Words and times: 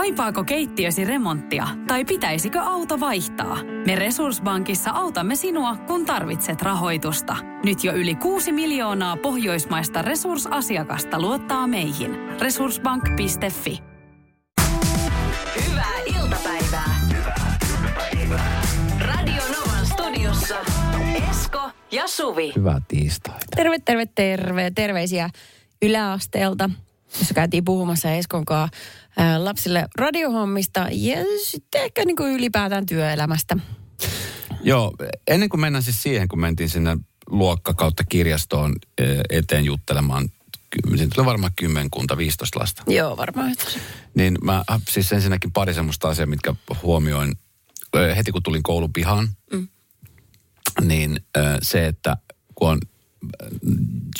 Kaipaako 0.00 0.44
keittiösi 0.44 1.04
remonttia 1.04 1.68
tai 1.86 2.04
pitäisikö 2.04 2.60
auto 2.60 3.00
vaihtaa? 3.00 3.58
Me 3.86 3.94
Resurssbankissa 3.96 4.90
autamme 4.90 5.36
sinua, 5.36 5.76
kun 5.76 6.06
tarvitset 6.06 6.62
rahoitusta. 6.62 7.36
Nyt 7.64 7.84
jo 7.84 7.92
yli 7.92 8.14
6 8.14 8.52
miljoonaa 8.52 9.16
pohjoismaista 9.16 10.02
resursasiakasta 10.02 11.20
luottaa 11.20 11.66
meihin. 11.66 12.16
Resurssbank.fi 12.40 13.78
Hyvää 15.68 15.98
iltapäivää. 16.06 16.94
Radio 19.00 19.42
Novan 19.42 19.86
studiossa 19.86 20.56
Esko 21.30 21.70
ja 21.92 22.08
Suvi. 22.08 22.52
Hyvää 22.56 22.80
tiistaita. 22.88 23.46
Terve, 23.56 23.78
terve, 23.84 24.06
terve. 24.14 24.70
Terveisiä 24.70 25.30
yläasteelta, 25.82 26.70
jossa 27.18 27.34
käytiin 27.34 27.64
puhumassa 27.64 28.10
Eskon 28.10 28.44
kanssa 28.44 28.78
lapsille 29.38 29.88
radiohommista 29.98 30.88
ja 30.90 31.16
sitten 31.44 31.82
ehkä 31.82 32.04
niin 32.04 32.16
kuin 32.16 32.32
ylipäätään 32.32 32.86
työelämästä. 32.86 33.56
Joo, 34.62 34.94
ennen 35.26 35.48
kuin 35.48 35.60
mennään 35.60 35.82
siis 35.82 36.02
siihen, 36.02 36.28
kun 36.28 36.40
mentiin 36.40 36.68
sinne 36.68 36.96
luokka 37.30 37.74
kautta 37.74 38.04
kirjastoon 38.04 38.74
eteen 39.30 39.64
juttelemaan, 39.64 40.28
siinä 40.96 41.10
tuli 41.14 41.26
varmaan 41.26 41.52
kymmenkunta, 41.56 42.16
15 42.16 42.60
lasta. 42.60 42.82
Joo, 42.86 43.16
varmaan. 43.16 43.54
Niin 44.14 44.38
mä 44.42 44.64
siis 44.90 45.12
ensinnäkin 45.12 45.52
pari 45.52 45.74
semmoista 45.74 46.08
asiaa, 46.08 46.26
mitkä 46.26 46.54
huomioin 46.82 47.38
heti 48.16 48.32
kun 48.32 48.42
tulin 48.42 48.62
koulun 48.62 48.92
pihaan. 48.92 49.28
Mm. 49.52 49.68
Niin 50.80 51.20
se, 51.62 51.86
että 51.86 52.16
kun 52.54 52.68
on 52.68 52.80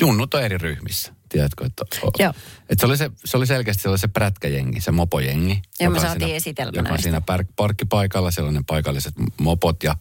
junnut 0.01 0.35
on 0.35 0.43
eri 0.43 0.59
ryhmissä. 0.59 1.15
Tiedätkö, 1.33 1.67
että, 1.67 1.85
Joo. 2.19 2.33
että 2.69 2.81
se, 2.81 2.87
oli 2.87 2.97
se, 2.97 3.11
se 3.25 3.37
oli 3.37 3.47
selkeästi 3.47 3.83
se, 3.83 3.89
oli 3.89 3.99
se 3.99 4.09
prätkäjengi, 4.09 4.81
se 4.81 4.91
mopojengi. 4.91 5.63
Joka 5.81 5.91
me 5.93 6.01
saatiin 6.01 6.21
siinä- 6.21 6.37
esitelmä 6.37 6.73
Joka 6.79 6.89
näistä. 6.89 7.03
siinä 7.03 7.21
parkkipaikalla, 7.57 8.31
siellä 8.31 8.49
on 8.49 8.55
ne 8.55 8.63
paikalliset 8.67 9.15
mopot 9.41 9.83
ja 9.83 9.97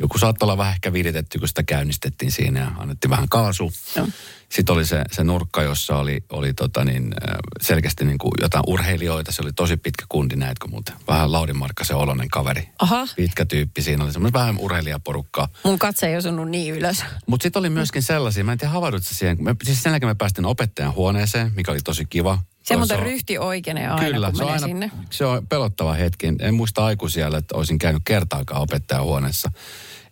joku 0.00 0.18
saattoi 0.18 0.46
olla 0.46 0.58
vähän 0.58 0.72
ehkä 0.72 0.92
viritetty, 0.92 1.38
kun 1.38 1.48
sitä 1.48 1.62
käynnistettiin 1.62 2.32
siinä 2.32 2.60
ja 2.60 2.70
annettiin 2.78 3.10
vähän 3.10 3.28
kaasua. 3.28 3.70
Joo. 3.96 4.06
Sitten 4.52 4.72
oli 4.74 4.84
se, 4.86 5.04
se 5.12 5.24
nurkka, 5.24 5.62
jossa 5.62 5.96
oli, 5.96 6.24
oli 6.30 6.54
tota 6.54 6.84
niin, 6.84 7.14
selkeästi 7.60 8.04
niin 8.04 8.18
kuin 8.18 8.32
jotain 8.40 8.64
urheilijoita. 8.66 9.32
Se 9.32 9.42
oli 9.42 9.52
tosi 9.52 9.76
pitkä 9.76 10.04
kundi, 10.08 10.36
näetkö 10.36 10.68
muuten? 10.68 10.94
Vähän 11.08 11.32
Lauri 11.32 11.52
Markkasen 11.52 11.96
oloinen 11.96 12.28
kaveri. 12.28 12.68
Aha. 12.78 13.06
Pitkä 13.16 13.44
tyyppi. 13.44 13.82
Siinä 13.82 14.04
oli 14.04 14.12
semmoinen 14.12 14.32
vähän 14.40 14.58
urheilijaporukkaa. 14.58 15.48
Mun 15.64 15.78
katse 15.78 16.06
ei 16.06 16.16
osunut 16.16 16.48
niin 16.48 16.74
ylös. 16.74 17.04
Mutta 17.26 17.42
sitten 17.42 17.60
oli 17.60 17.70
myöskin 17.70 18.02
sellaisia, 18.02 18.44
mä 18.44 18.52
en 18.52 18.58
tiedä 18.58 18.72
havahdutko 18.72 19.08
siihen. 19.12 19.36
Me, 19.40 19.56
siis 19.64 19.82
sen 19.82 19.90
jälkeen 19.90 20.10
me 20.10 20.14
päästiin 20.14 20.44
opettajan 20.46 20.94
huoneeseen, 20.94 21.52
mikä 21.56 21.70
oli 21.72 21.80
tosi 21.84 22.04
kiva. 22.04 22.38
Se 22.62 22.76
muuten 22.76 22.96
on- 22.96 23.02
ryhti 23.02 23.38
oikeenee 23.38 23.88
aina, 23.88 24.06
Kyllä, 24.12 24.26
kun 24.26 24.36
se 24.36 24.44
on, 24.44 24.52
aina, 24.52 24.66
sinne. 24.66 24.90
se 25.10 25.24
on 25.24 25.46
pelottava 25.46 25.92
hetki. 25.94 26.26
En 26.40 26.54
muista 26.54 26.84
aikuisia, 26.84 27.26
että 27.26 27.56
olisin 27.56 27.78
käynyt 27.78 28.02
kertaakaan 28.04 28.60
opettajahuoneessa. 28.60 29.50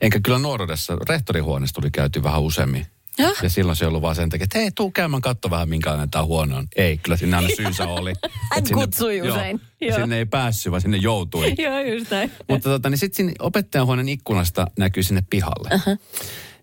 Enkä 0.00 0.20
kyllä 0.20 0.38
nuoruudessa, 0.38 0.96
rehtorihuoneessa 1.08 1.74
tuli 1.74 1.90
käyty 1.90 2.22
vähän 2.22 2.42
useammin. 2.42 2.86
Jah. 3.18 3.36
Ja 3.42 3.48
silloin 3.50 3.76
se 3.76 3.84
ei 3.84 3.88
ollut 3.88 4.02
vaan 4.02 4.14
sen 4.14 4.28
takia, 4.30 4.44
että 4.44 4.58
hei, 4.58 4.70
tuu 4.70 4.90
käymään 4.90 5.20
katso 5.20 5.50
vähän, 5.50 5.68
minkälainen 5.68 6.10
tämä 6.10 6.24
huone 6.24 6.54
on. 6.56 6.66
Ei, 6.76 6.98
kyllä 6.98 7.16
sinne 7.16 7.36
aina 7.36 7.48
syynsä 7.56 7.86
oli. 7.88 8.12
Et 8.56 8.66
sinne- 8.66 8.84
kutsui 8.84 9.22
usein. 9.30 9.60
Joo, 9.80 9.88
Joo. 9.90 9.98
sinne 9.98 10.18
ei 10.18 10.26
päässyt, 10.26 10.70
vaan 10.70 10.80
sinne 10.80 10.96
joutui. 10.96 11.54
Joo, 11.64 11.80
just 11.80 12.10
näin. 12.10 12.32
Mutta 12.48 12.68
tota, 12.68 12.90
niin 12.90 12.98
sitten 12.98 13.16
sinne 13.16 13.32
opettajahuoneen 13.38 14.08
ikkunasta 14.08 14.66
näkyy 14.78 15.02
sinne 15.02 15.22
pihalle. 15.30 15.68
Uh-huh. 15.74 15.98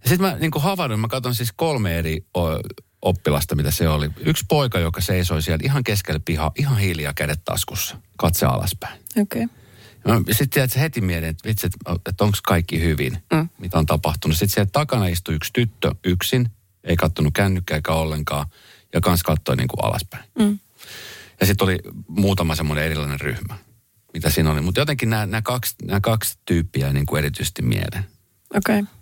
Ja 0.03 0.09
sitten 0.09 0.21
mä 0.31 0.37
niin 0.39 0.51
havahduin, 0.59 0.99
mä 0.99 1.07
katson 1.07 1.35
siis 1.35 1.51
kolme 1.55 1.97
eri 1.99 2.25
o, 2.37 2.41
oppilasta, 3.01 3.55
mitä 3.55 3.71
se 3.71 3.89
oli. 3.89 4.09
Yksi 4.19 4.45
poika, 4.49 4.79
joka 4.79 5.01
seisoi 5.01 5.41
siellä 5.41 5.61
ihan 5.63 5.83
keskellä 5.83 6.19
pihaa, 6.25 6.51
ihan 6.57 6.77
hiljaa 6.77 7.13
kädet 7.13 7.41
taskussa, 7.45 7.97
katse 8.17 8.45
alaspäin. 8.45 8.99
Okei. 9.21 9.47
Sitten 10.31 10.49
tiedät, 10.49 10.71
sä 10.71 10.79
heti 10.79 11.01
mietin, 11.01 11.29
että 11.29 11.49
vitsi, 11.49 11.67
että, 11.67 12.23
onko 12.23 12.37
kaikki 12.43 12.81
hyvin, 12.81 13.17
mm. 13.33 13.49
mitä 13.57 13.79
on 13.79 13.85
tapahtunut. 13.85 14.37
Sitten 14.37 14.53
siellä 14.53 14.69
takana 14.73 15.07
istui 15.07 15.35
yksi 15.35 15.53
tyttö 15.53 15.95
yksin, 16.03 16.49
ei 16.83 16.95
kattonut 16.95 17.33
kännykkää 17.33 17.75
eikä 17.75 17.93
ollenkaan, 17.93 18.47
ja 18.93 19.01
kans 19.01 19.23
katsoi 19.23 19.55
niin 19.55 19.67
kuin 19.67 19.85
alaspäin. 19.85 20.23
Mm. 20.39 20.59
Ja 21.39 21.45
sitten 21.45 21.65
oli 21.65 21.77
muutama 22.07 22.55
semmoinen 22.55 22.85
erilainen 22.85 23.19
ryhmä, 23.19 23.57
mitä 24.13 24.29
siinä 24.29 24.51
oli. 24.51 24.61
Mutta 24.61 24.81
jotenkin 24.81 25.09
nämä, 25.09 25.41
kaksi, 25.41 25.75
nämä 25.85 25.99
kaksi 25.99 26.37
tyyppiä 26.45 26.93
niin 26.93 27.05
kuin 27.05 27.19
erityisesti 27.19 27.61
mieleen. 27.61 28.05
Okei. 28.55 28.79
Okay. 28.79 29.00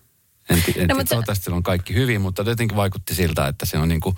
En, 0.50 0.64
en 0.76 0.88
No, 0.88 0.96
mutta- 0.96 1.10
toivottavasti 1.10 1.52
kaikki 1.64 1.94
hyvin, 1.94 2.22
mutta 2.22 2.42
jotenkin 2.42 2.78
vaikutti 2.78 3.16
siltä, 3.16 3.48
että 3.48 3.66
se 3.66 3.78
on 3.78 3.90
niin 3.90 4.02
kuin, 4.02 4.16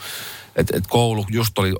että, 0.56 0.78
että 0.78 0.90
koulu 0.90 1.26
just 1.30 1.58
oli 1.58 1.74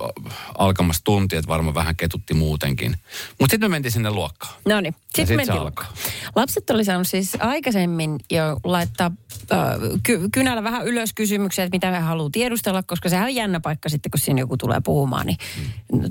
alkamassa 0.58 1.04
tunti, 1.04 1.36
että 1.36 1.48
varmaan 1.48 1.74
vähän 1.74 1.96
ketutti 1.96 2.34
muutenkin. 2.34 2.96
Mutta 3.40 3.52
sitten 3.52 3.70
me 3.70 3.74
mentiin 3.74 3.92
sinne 3.92 4.10
luokkaan. 4.10 4.54
No 4.68 4.80
niin, 4.80 4.94
sitten 5.04 5.26
sit 5.26 5.36
mentiin 5.36 5.60
luokkaan. 5.60 5.92
Lapset 6.36 6.70
oli 6.70 6.84
saanut 6.84 7.08
siis 7.08 7.36
aikaisemmin 7.40 8.20
jo 8.30 8.60
laittaa 8.64 9.10
äh, 9.52 9.58
ky- 10.02 10.28
kynällä 10.32 10.64
vähän 10.64 10.86
ylös 10.86 11.12
kysymyksiä, 11.14 11.64
että 11.64 11.76
mitä 11.76 11.90
he 11.90 11.98
haluaa 11.98 12.30
tiedustella, 12.32 12.82
koska 12.82 13.08
sehän 13.08 13.24
on 13.24 13.34
jännä 13.34 13.60
paikka 13.60 13.88
sitten, 13.88 14.10
kun 14.10 14.20
siinä 14.20 14.40
joku 14.40 14.56
tulee 14.56 14.80
puhumaan, 14.84 15.26
niin 15.26 15.38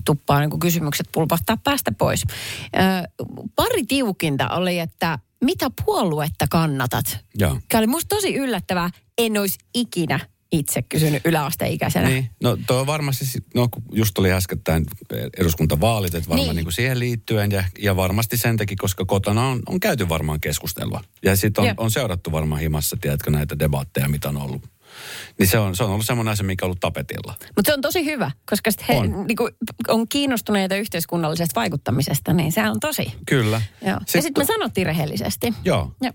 tuppaa 0.06 0.40
niin 0.40 0.60
kysymykset 0.60 1.10
pulpahtaa 1.12 1.58
päästä 1.64 1.92
pois. 1.92 2.24
Äh, 2.80 3.04
pari 3.56 3.84
tiukinta 3.84 4.50
oli, 4.50 4.80
että 4.80 5.20
mitä 5.44 5.68
puoluetta 5.86 6.46
kannatat? 6.50 7.18
Joo. 7.36 7.60
Oli 7.74 7.88
musta 7.88 8.16
tosi 8.16 8.36
yllättävää. 8.36 8.90
En 9.18 9.38
olisi 9.38 9.60
ikinä 9.76 10.20
itse 10.52 10.82
kysynyt 10.82 11.26
yläasteikäisenä. 11.26 12.10
Niin, 12.10 12.30
no 12.44 12.58
tuo 12.68 12.80
on 12.80 12.88
varmasti, 12.88 13.26
no 13.56 13.68
just 13.92 14.18
oli 14.18 14.32
äskettäin 14.32 14.86
eduskuntavaalit, 15.38 16.16
että 16.16 16.30
varmaan 16.30 16.48
Niin. 16.48 16.56
niin. 16.56 16.66
Kuin 16.66 16.74
siihen 16.74 17.00
liittyen 17.00 17.52
ja, 17.52 17.64
ja 17.80 17.96
varmasti 17.96 18.38
sen 18.38 18.58
takia, 18.58 18.76
koska 18.80 19.06
kotona 19.06 19.48
on, 19.48 19.62
on 19.66 19.80
käyty 19.80 20.10
varmaan 20.10 20.40
keskustelua. 20.40 21.02
Ja 21.26 21.36
sitten 21.36 21.64
on, 21.64 21.74
on 21.78 21.92
seurattu 21.92 22.32
varmaan 22.32 22.62
himassa, 22.62 22.98
tiedätkö, 23.02 23.32
näitä 23.32 23.60
debatteja, 23.60 24.10
mitä 24.10 24.30
on 24.30 24.38
ollut. 24.38 24.71
Niin 25.40 25.48
se 25.48 25.60
on, 25.60 25.76
se 25.76 25.84
on 25.84 25.90
ollut 25.90 26.06
semmoinen 26.06 26.32
asia, 26.32 26.46
mikä 26.46 26.66
on 26.66 26.68
ollut 26.68 26.80
tapetilla. 26.80 27.36
Mutta 27.56 27.70
se 27.70 27.74
on 27.74 27.82
tosi 27.82 28.06
hyvä, 28.06 28.32
koska 28.50 28.72
sit 28.72 28.88
he 28.90 28.94
On. 28.98 29.28
niinku, 29.28 29.50
on 29.88 30.08
kiinnostuneita 30.08 30.76
yhteiskunnallisesta 30.76 31.60
vaikuttamisesta, 31.60 32.34
niin 32.34 32.52
se 32.52 32.70
on 32.70 32.80
tosi. 32.80 33.14
Kyllä. 33.26 33.62
Joo. 33.86 34.00
Sitten, 34.00 34.20
ja 34.20 34.22
sitten 34.22 34.42
me 34.42 34.46
sanottiin 34.46 34.88
rehellisesti. 34.88 35.54
Joo. 35.66 35.92
Joo. 36.02 36.14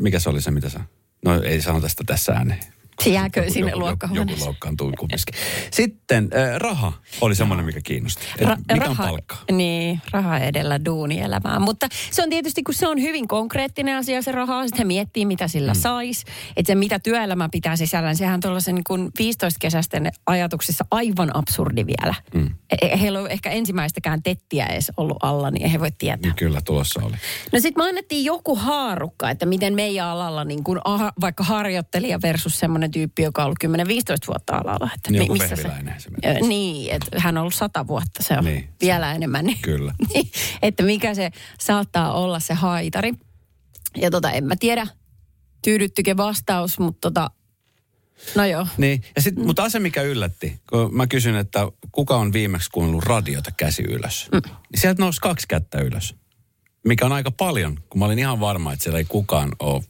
Mikä 0.00 0.18
se 0.18 0.30
oli 0.30 0.40
se, 0.40 0.50
mitä 0.50 0.68
sä... 0.68 0.80
No 1.24 1.42
ei 1.42 1.62
sanota 1.62 1.88
sitä 1.88 2.04
tässä 2.06 2.32
ääneen. 2.32 2.60
Se 3.02 3.10
jääkö 3.10 3.50
sinne 3.50 3.70
joku, 3.70 3.80
luokkahuoneeseen. 3.80 4.38
joku 4.38 4.44
loukkaantuu 4.44 4.92
kumminkin. 4.98 5.34
Sitten 5.70 6.30
äh, 6.34 6.56
raha 6.56 6.92
oli 7.20 7.34
semmoinen, 7.34 7.66
mikä 7.66 7.80
kiinnosti. 7.84 8.24
Ra- 8.40 8.56
mikä 8.58 8.74
on 8.74 8.96
raha- 8.96 9.06
palkka? 9.06 9.36
Niin, 9.52 10.02
raha 10.10 10.38
edellä 10.38 10.84
duunielämää. 10.84 11.58
Mutta 11.58 11.88
se 12.10 12.22
on 12.22 12.30
tietysti, 12.30 12.62
kun 12.62 12.74
se 12.74 12.88
on 12.88 13.02
hyvin 13.02 13.28
konkreettinen 13.28 13.96
asia 13.96 14.22
se 14.22 14.32
raha, 14.32 14.66
sitten 14.66 14.78
he 14.78 14.84
miettii, 14.84 15.26
mitä 15.26 15.48
sillä 15.48 15.72
mm. 15.72 15.80
sais. 15.80 16.24
Että 16.56 16.70
se, 16.70 16.74
mitä 16.74 16.98
työelämä 16.98 17.48
pitää 17.52 17.76
sisällään, 17.76 18.16
sehän 18.16 18.34
on 18.34 18.40
tuollaisen 18.40 18.74
niin 18.74 18.84
kuin 18.84 19.08
15-kesäisten 19.08 20.10
ajatuksissa 20.26 20.84
aivan 20.90 21.36
absurdi 21.36 21.86
vielä. 21.86 22.14
Mm. 22.34 22.50
Heillä 23.00 23.20
on 23.20 23.30
ehkä 23.30 23.50
ensimmäistäkään 23.50 24.22
tettiä 24.22 24.66
edes 24.66 24.92
ollut 24.96 25.16
alla, 25.22 25.50
niin 25.50 25.70
he 25.70 25.80
voi 25.80 25.90
tietää. 25.98 26.30
Niin 26.30 26.36
kyllä, 26.36 26.60
tuossa 26.64 27.00
oli. 27.04 27.14
No 27.52 27.60
sitten 27.60 27.84
me 27.84 27.88
annettiin 27.88 28.24
joku 28.24 28.56
haarukka, 28.56 29.30
että 29.30 29.46
miten 29.46 29.74
meidän 29.74 30.06
alalla 30.06 30.44
niin 30.44 30.64
kuin 30.64 30.80
aha, 30.84 31.12
vaikka 31.20 31.44
harjoittelija 31.44 32.22
versus 32.22 32.58
semmoinen 32.58 32.83
tyyppi, 32.90 33.22
joka 33.22 33.42
on 33.42 33.46
ollut 33.46 33.58
10-15 33.64 34.26
vuotta 34.28 34.56
alalla. 34.56 34.90
Että 34.94 35.10
Niin 35.10 35.32
mi- 35.32 35.38
missä 35.38 35.56
se. 35.56 35.68
Ö, 36.24 36.46
Niin, 36.48 36.92
että 36.94 37.06
hän 37.20 37.36
on 37.36 37.40
ollut 37.40 37.54
sata 37.54 37.86
vuotta, 37.86 38.22
se 38.22 38.38
on 38.38 38.44
Niin. 38.44 38.68
vielä 38.80 39.12
enemmän. 39.14 39.44
Niin, 39.44 39.58
Kyllä. 39.72 39.94
Niin, 40.14 40.30
että 40.62 40.82
mikä 40.82 41.14
se 41.14 41.30
saattaa 41.60 42.12
olla 42.12 42.40
se 42.40 42.54
haitari. 42.54 43.12
Ja 43.96 44.10
tota, 44.10 44.30
en 44.30 44.44
mä 44.44 44.56
tiedä, 44.56 44.86
tyydyttykö 45.62 46.16
vastaus, 46.16 46.78
mutta 46.78 47.00
tota, 47.10 47.30
no 48.34 48.44
joo. 48.44 48.66
Niin, 48.78 49.02
ja 49.16 49.22
sit, 49.22 49.36
mm. 49.36 49.46
mutta 49.46 49.62
asia 49.64 49.80
mikä 49.80 50.02
yllätti, 50.02 50.60
kun 50.70 50.94
mä 50.96 51.06
kysyn, 51.06 51.36
että 51.36 51.68
kuka 51.92 52.16
on 52.16 52.32
viimeksi 52.32 52.70
kuunnellut 52.70 53.04
radiota 53.04 53.50
käsi 53.56 53.82
ylös, 53.82 54.28
mm. 54.32 54.40
niin 54.72 54.80
sieltä 54.80 55.02
nousi 55.02 55.20
kaksi 55.20 55.48
kättä 55.48 55.80
ylös. 55.80 56.14
Mikä 56.84 57.06
on 57.06 57.12
aika 57.12 57.30
paljon, 57.30 57.78
kun 57.90 57.98
mä 57.98 58.04
olin 58.04 58.18
ihan 58.18 58.40
varma, 58.40 58.72
että 58.72 58.82
siellä 58.82 58.98
ei 58.98 59.04
kukaan 59.04 59.52
ole, 59.60 59.82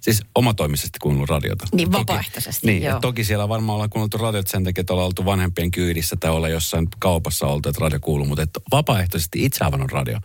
siis 0.00 0.22
omatoimisesti 0.34 0.98
kuunnellut 1.02 1.28
radiota. 1.30 1.64
Niin, 1.72 1.90
Toki- 1.90 1.98
vapaaehtoisesti, 2.00 2.66
Niin, 2.66 2.82
joo. 2.82 3.00
toki 3.00 3.24
siellä 3.24 3.48
varmaan 3.48 3.74
ollaan 3.74 3.90
kuunneltu 3.90 4.18
radiota 4.18 4.50
sen 4.50 4.64
takia, 4.64 4.80
että 4.80 4.92
ollaan 4.92 5.06
oltu 5.06 5.24
vanhempien 5.24 5.70
kyydissä 5.70 6.16
tai 6.20 6.30
olla 6.30 6.48
jossain 6.48 6.88
kaupassa 6.98 7.46
oltu, 7.46 7.68
että 7.68 7.80
radio 7.80 7.98
kuuluu, 8.00 8.26
mutta 8.26 8.42
että 8.42 8.60
vapaaehtoisesti 8.72 9.44
itse 9.44 9.64
avannut 9.64 9.92
radio, 9.92 10.18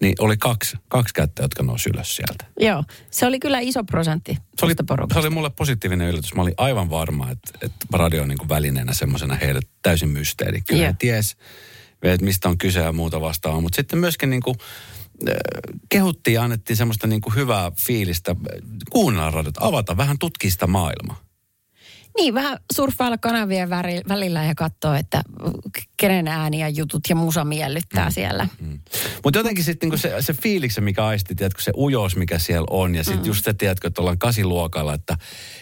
niin 0.00 0.14
oli 0.18 0.36
kaksi, 0.36 0.76
kaksi 0.88 1.14
kättä, 1.14 1.42
jotka 1.42 1.62
nousi 1.62 1.90
ylös 1.94 2.16
sieltä. 2.16 2.44
Joo, 2.60 2.84
se 3.10 3.26
oli 3.26 3.40
kyllä 3.40 3.60
iso 3.60 3.84
prosentti 3.84 4.38
Se 4.58 4.64
oli, 4.66 4.74
porukasta. 4.86 5.14
se 5.22 5.26
oli 5.26 5.34
mulle 5.34 5.50
positiivinen 5.50 6.08
yllätys. 6.08 6.34
Mä 6.34 6.42
olin 6.42 6.54
aivan 6.56 6.90
varma, 6.90 7.30
että, 7.30 7.52
että 7.62 7.86
radio 7.92 8.22
on 8.22 8.28
niin 8.28 8.38
kuin 8.38 8.48
välineenä 8.48 8.92
semmoisena 8.92 9.34
heille 9.34 9.60
täysin 9.82 10.08
mysteeri. 10.08 10.60
Kyllä 10.60 10.86
he 10.86 10.94
ties, 10.98 11.36
että 12.02 12.24
mistä 12.24 12.48
on 12.48 12.58
kyse 12.58 12.80
ja 12.80 12.92
muuta 12.92 13.20
vastaavaa. 13.20 13.60
Mutta 13.60 13.76
sitten 13.76 13.98
myöskin 13.98 14.30
niin 14.30 14.42
kuin, 14.42 14.56
kehuttiin 15.88 16.34
ja 16.34 16.42
annettiin 16.42 16.76
semmoista 16.76 17.06
niin 17.06 17.20
kuin 17.20 17.34
hyvää 17.34 17.72
fiilistä. 17.86 18.36
Kuunnella 18.90 19.30
radiota, 19.30 19.60
avata, 19.66 19.96
vähän 19.96 20.18
tutkia 20.18 20.50
sitä 20.50 20.66
maailmaa. 20.66 21.24
Niin, 22.16 22.34
vähän 22.34 22.58
surffailla 22.72 23.18
kanavien 23.18 23.70
välillä 24.08 24.44
ja 24.44 24.54
katsoa, 24.54 24.98
että 24.98 25.22
kenen 25.96 26.28
ääni 26.28 26.60
ja 26.60 26.68
jutut 26.68 27.02
ja 27.08 27.16
musa 27.16 27.44
miellyttää 27.44 28.08
mm. 28.08 28.12
siellä. 28.12 28.48
Mm. 28.60 28.80
Mutta 29.24 29.38
jotenkin 29.38 29.64
sitten 29.64 29.86
niinku 29.86 29.98
se, 29.98 30.14
se 30.20 30.32
fiiliksi, 30.32 30.80
mikä 30.80 31.06
aisti, 31.06 31.34
tiedätkö, 31.34 31.62
se 31.62 31.72
ujous, 31.76 32.16
mikä 32.16 32.38
siellä 32.38 32.66
on. 32.70 32.94
Ja 32.94 33.04
sitten 33.04 33.22
mm. 33.22 33.26
just 33.26 33.44
se, 33.44 33.54
tiedätkö, 33.54 33.88
että 33.88 34.00
ollaan 34.00 34.18
kasiluokalla, 34.18 34.94
että, 34.94 35.18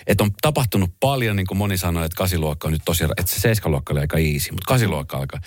että 0.06 0.25
on 0.25 0.31
tapahtunut 0.43 0.90
paljon, 1.00 1.37
niin 1.37 1.46
kuin 1.46 1.58
moni 1.58 1.79
sanoi, 1.79 2.05
että 2.05 2.17
kasiluokka 2.17 2.69
on 2.69 2.73
nyt 2.73 2.82
tosiaan, 2.84 3.12
että 3.17 3.32
se 3.32 3.40
seiskaluokka 3.40 3.93
oli 3.93 4.00
aika 4.00 4.19
easy, 4.19 4.50
mutta 4.50 4.69
kasiluokka 4.69 5.17
alkaa. 5.17 5.40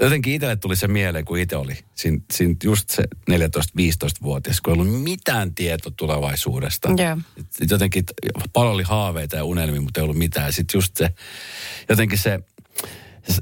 Jotenkin 0.00 0.34
itselle 0.34 0.56
tuli 0.56 0.76
se 0.76 0.88
mieleen, 0.88 1.24
kun 1.24 1.38
itse 1.38 1.56
oli 1.56 1.78
siinä, 1.94 2.18
siinä 2.32 2.54
just 2.64 2.90
se 2.90 3.02
14-15-vuotias, 3.30 4.60
kun 4.60 4.74
ei 4.74 4.80
ollut 4.80 5.02
mitään 5.02 5.54
tietoa 5.54 5.92
tulevaisuudesta. 5.96 6.88
Yeah. 6.98 7.18
Jotenkin 7.70 8.04
paljon 8.52 8.74
oli 8.74 8.82
haaveita 8.82 9.36
ja 9.36 9.44
unelmia, 9.44 9.80
mutta 9.80 10.00
ei 10.00 10.04
ollut 10.04 10.18
mitään. 10.18 10.52
Sitten 10.52 10.78
just 10.78 10.96
se, 10.96 11.10
jotenkin 11.88 12.18
se 12.18 12.40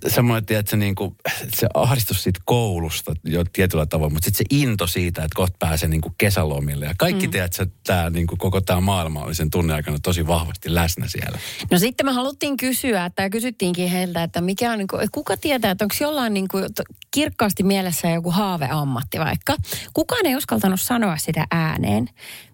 semmoinen, 0.09 0.45
että 0.59 0.71
se, 0.71 0.77
niin 0.77 0.95
kuin, 0.95 1.17
se 1.55 1.67
ahdistus 1.75 2.23
siitä 2.23 2.41
koulusta 2.45 3.15
jo 3.25 3.45
tietyllä 3.53 3.87
tavoin, 3.87 4.13
mutta 4.13 4.25
sitten 4.25 4.47
se 4.51 4.57
into 4.57 4.87
siitä, 4.87 5.25
että 5.25 5.37
kohta 5.37 5.57
pääsee 5.59 5.89
niin 5.89 6.01
kuin 6.01 6.15
kesälomille. 6.19 6.87
Ja 6.87 6.95
kaikki 6.99 7.27
mm. 7.27 7.31
tiedät, 7.31 7.61
että 7.61 7.77
tämä, 7.87 8.11
niin 8.11 8.27
kuin 8.27 8.39
koko 8.39 8.61
tämä 8.61 8.81
maailma 8.81 9.23
oli 9.23 9.35
sen 9.35 9.51
tunnin 9.51 9.77
aikana 9.77 9.99
tosi 10.03 10.27
vahvasti 10.27 10.75
läsnä 10.75 11.09
siellä. 11.09 11.39
No 11.71 11.79
sitten 11.79 12.07
me 12.07 12.13
haluttiin 12.13 12.57
kysyä, 12.57 13.05
että 13.05 13.31
kysyttiinkin 13.31 13.91
heiltä, 13.91 14.23
että 14.23 14.41
mikä 14.41 14.73
on, 14.73 14.79
niin 14.79 14.89
kuin, 14.89 15.09
kuka 15.13 15.37
tietää, 15.37 15.71
että 15.71 15.85
onko 15.85 15.95
jollain 16.01 16.35
niin 16.35 16.49
kuin, 16.49 16.65
kirkkaasti 17.11 17.63
mielessä 17.63 18.11
joku 18.11 18.31
haaveammatti 18.31 19.19
vaikka. 19.19 19.57
Kukaan 19.95 20.27
ei 20.27 20.37
uskaltanut 20.37 20.81
sanoa 20.81 21.17
sitä 21.17 21.47
ääneen. 21.51 22.09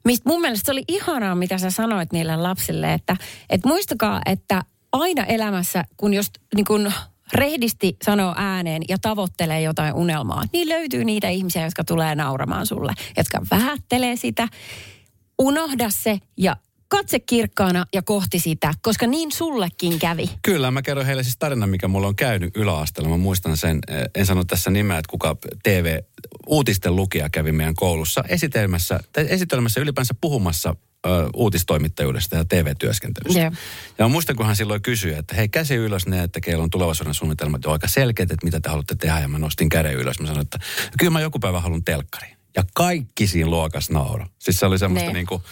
Mistä 0.04 0.28
mun 0.28 0.40
mielestä 0.40 0.66
se 0.66 0.72
oli 0.72 0.84
ihanaa, 0.88 1.34
mitä 1.34 1.58
sä 1.58 1.70
sanoit 1.70 2.12
niille 2.12 2.36
lapsille, 2.36 2.92
että, 2.92 3.16
että 3.50 3.68
muistakaa, 3.68 4.20
että 4.26 4.62
aina 4.92 5.24
elämässä, 5.24 5.84
kun 5.96 6.14
jos 6.14 6.30
niin 6.54 6.64
kun 6.64 6.92
rehdisti 7.34 7.96
sanoo 8.02 8.34
ääneen 8.36 8.82
ja 8.88 8.98
tavoittelee 8.98 9.60
jotain 9.60 9.94
unelmaa, 9.94 10.42
niin 10.52 10.68
löytyy 10.68 11.04
niitä 11.04 11.28
ihmisiä, 11.28 11.64
jotka 11.64 11.84
tulee 11.84 12.14
nauramaan 12.14 12.66
sulle, 12.66 12.92
jotka 13.16 13.40
vähättelee 13.50 14.16
sitä. 14.16 14.48
Unohda 15.38 15.90
se 15.90 16.18
ja 16.36 16.56
katse 16.88 17.20
kirkkaana 17.20 17.84
ja 17.94 18.02
kohti 18.02 18.38
sitä, 18.38 18.74
koska 18.82 19.06
niin 19.06 19.32
sullekin 19.32 19.98
kävi. 19.98 20.30
Kyllä, 20.42 20.70
mä 20.70 20.82
kerron 20.82 21.06
heille 21.06 21.22
siis 21.22 21.36
tarinan, 21.38 21.68
mikä 21.68 21.88
mulla 21.88 22.08
on 22.08 22.16
käynyt 22.16 22.56
yläasteella. 22.56 23.10
Mä 23.10 23.16
muistan 23.16 23.56
sen, 23.56 23.78
eh, 23.88 24.04
en 24.14 24.26
sano 24.26 24.44
tässä 24.44 24.70
nimeä, 24.70 24.98
että 24.98 25.10
kuka 25.10 25.36
TV-uutisten 25.62 26.96
lukija 26.96 27.30
kävi 27.30 27.52
meidän 27.52 27.74
koulussa 27.74 28.24
esitelmässä, 28.28 29.00
tai 29.12 29.26
esitelmässä 29.28 29.80
ylipäänsä 29.80 30.14
puhumassa 30.20 30.76
ö, 31.06 31.10
uutistoimittajuudesta 31.34 32.36
ja 32.36 32.44
TV-työskentelystä. 32.44 33.40
Yeah. 33.40 33.52
Ja 33.98 34.08
muistan, 34.08 34.36
kun 34.36 34.46
hän 34.46 34.56
silloin 34.56 34.82
kysyi, 34.82 35.14
että 35.14 35.34
hei 35.34 35.48
käsi 35.48 35.74
ylös 35.74 36.06
ne, 36.06 36.22
että 36.22 36.40
keillä 36.40 36.64
on 36.64 36.70
tulevaisuuden 36.70 37.14
suunnitelmat 37.14 37.64
jo 37.64 37.70
aika 37.70 37.88
selkeät, 37.88 38.30
että 38.30 38.46
mitä 38.46 38.60
te 38.60 38.68
haluatte 38.68 38.94
tehdä. 38.94 39.20
Ja 39.20 39.28
mä 39.28 39.38
nostin 39.38 39.68
käden 39.68 39.94
ylös. 39.94 40.20
Mä 40.20 40.26
sanoin, 40.26 40.42
että 40.44 40.58
kyllä 40.98 41.10
mä 41.10 41.20
joku 41.20 41.38
päivä 41.38 41.60
haluan 41.60 41.84
telkkariin. 41.84 42.36
Ja 42.56 42.64
kaikki 42.74 43.26
siinä 43.26 43.50
luokas 43.50 43.90
nauro. 43.90 44.26
Siis 44.38 44.58
se 44.58 44.66
oli 44.66 44.78
semmoista 44.78 45.12
niin 45.12 45.26
kuin, 45.26 45.42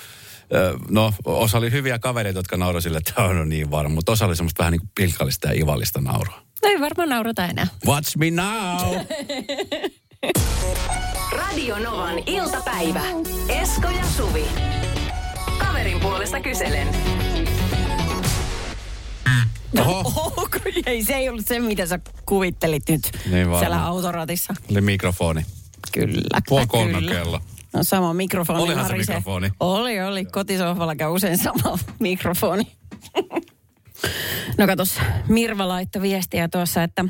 no 0.90 1.12
osa 1.25 1.58
oli 1.58 1.70
hyviä 1.70 1.99
kavereita, 1.99 2.38
jotka 2.38 2.56
nauroivat 2.56 2.82
sille, 2.82 2.99
että 2.99 3.25
on 3.25 3.49
niin 3.49 3.70
varma, 3.70 3.94
mutta 3.94 4.12
osa 4.12 4.26
oli 4.26 4.37
semmoista 4.37 4.58
vähän 4.58 4.72
niin 4.72 4.81
kuin 4.81 4.90
pilkallista 4.94 5.49
ja 5.49 5.54
ivallista 5.62 6.00
nauroa. 6.00 6.42
No 6.62 6.69
ei 6.69 6.81
varmaan 6.81 7.08
naurata 7.08 7.46
enää. 7.46 7.66
Watch 7.87 8.16
me 8.16 8.31
now! 8.31 8.96
Radio 11.32 11.78
Novan 11.78 12.19
iltapäivä. 12.26 13.02
Esko 13.49 13.88
ja 13.88 14.04
Suvi. 14.16 14.44
Kaverin 15.58 16.00
puolesta 16.00 16.40
kyselen. 16.40 16.88
Oho. 19.80 20.00
Oho, 20.04 20.48
ei, 20.86 21.04
se 21.04 21.14
ei 21.14 21.28
ollut 21.28 21.46
se, 21.46 21.58
mitä 21.58 21.86
sä 21.86 21.98
kuvittelit 22.26 22.82
nyt 22.88 23.10
niin 23.30 23.46
siellä 23.58 23.84
autoratissa. 23.84 24.54
Oli 24.70 24.80
mikrofoni. 24.80 25.42
Kyllä. 25.92 26.40
Puoli 26.48 26.66
kolme 26.66 27.02
kello. 27.02 27.40
No 27.72 27.82
sama 27.82 28.14
mikrofoni. 28.14 28.62
Olihan 28.62 28.86
se 28.86 28.96
mikrofoni. 28.96 29.50
Oli, 29.60 30.00
oli. 30.00 30.24
Kotisohvalla 30.24 30.96
käy 30.96 31.08
usein 31.08 31.38
sama 31.38 31.78
mikrofoni. 31.98 32.66
no 34.58 34.66
katos, 34.66 34.98
Mirva 35.28 35.68
laittoi 35.68 36.02
viestiä 36.02 36.48
tuossa, 36.48 36.82
että 36.82 37.04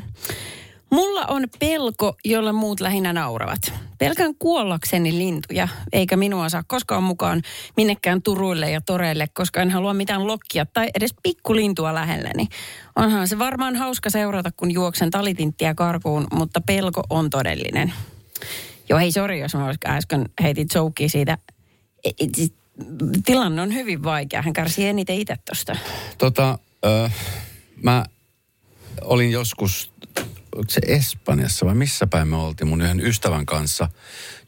Mulla 0.89 1.25
on 1.25 1.47
pelko, 1.59 2.15
jolla 2.25 2.53
muut 2.53 2.79
lähinnä 2.79 3.13
nauravat. 3.13 3.73
Pelkän 3.97 4.35
kuollakseni 4.39 5.17
lintuja, 5.17 5.67
eikä 5.93 6.17
minua 6.17 6.49
saa 6.49 6.63
koskaan 6.67 7.03
mukaan 7.03 7.41
minnekään 7.77 8.21
turuille 8.21 8.71
ja 8.71 8.81
toreille, 8.81 9.27
koska 9.33 9.61
en 9.61 9.71
halua 9.71 9.93
mitään 9.93 10.27
lokkia 10.27 10.65
tai 10.65 10.89
edes 10.95 11.15
pikkulintua 11.23 11.93
lähelleni. 11.93 12.47
Onhan 12.95 13.27
se 13.27 13.39
varmaan 13.39 13.75
hauska 13.75 14.09
seurata, 14.09 14.51
kun 14.57 14.71
juoksen 14.71 15.11
talitinttiä 15.11 15.75
karkuun, 15.75 16.27
mutta 16.33 16.61
pelko 16.61 17.03
on 17.09 17.29
todellinen. 17.29 17.93
Joo, 18.89 18.99
hei 18.99 19.11
sori, 19.11 19.39
jos 19.39 19.55
mä 19.55 19.73
äsken 19.85 20.25
heitin 20.41 20.67
jokia 20.75 21.09
siitä. 21.09 21.37
E, 22.03 22.09
e, 22.09 22.27
siis 22.35 22.53
tilanne 23.25 23.61
on 23.61 23.73
hyvin 23.73 24.03
vaikea. 24.03 24.41
Hän 24.41 24.53
kärsii 24.53 24.87
eniten 24.87 25.15
itse 25.15 25.35
tosta. 25.49 25.75
Tota, 26.17 26.59
äh, 26.85 27.13
mä 27.83 28.05
olin 29.01 29.31
joskus 29.31 29.91
oliko 30.57 30.71
se 30.71 30.81
Espanjassa 30.87 31.65
vai 31.65 31.75
missä 31.75 32.07
päin 32.07 32.27
me 32.27 32.35
oltiin 32.35 32.67
mun 32.67 32.81
yhden 32.81 32.99
ystävän 32.99 33.45
kanssa, 33.45 33.89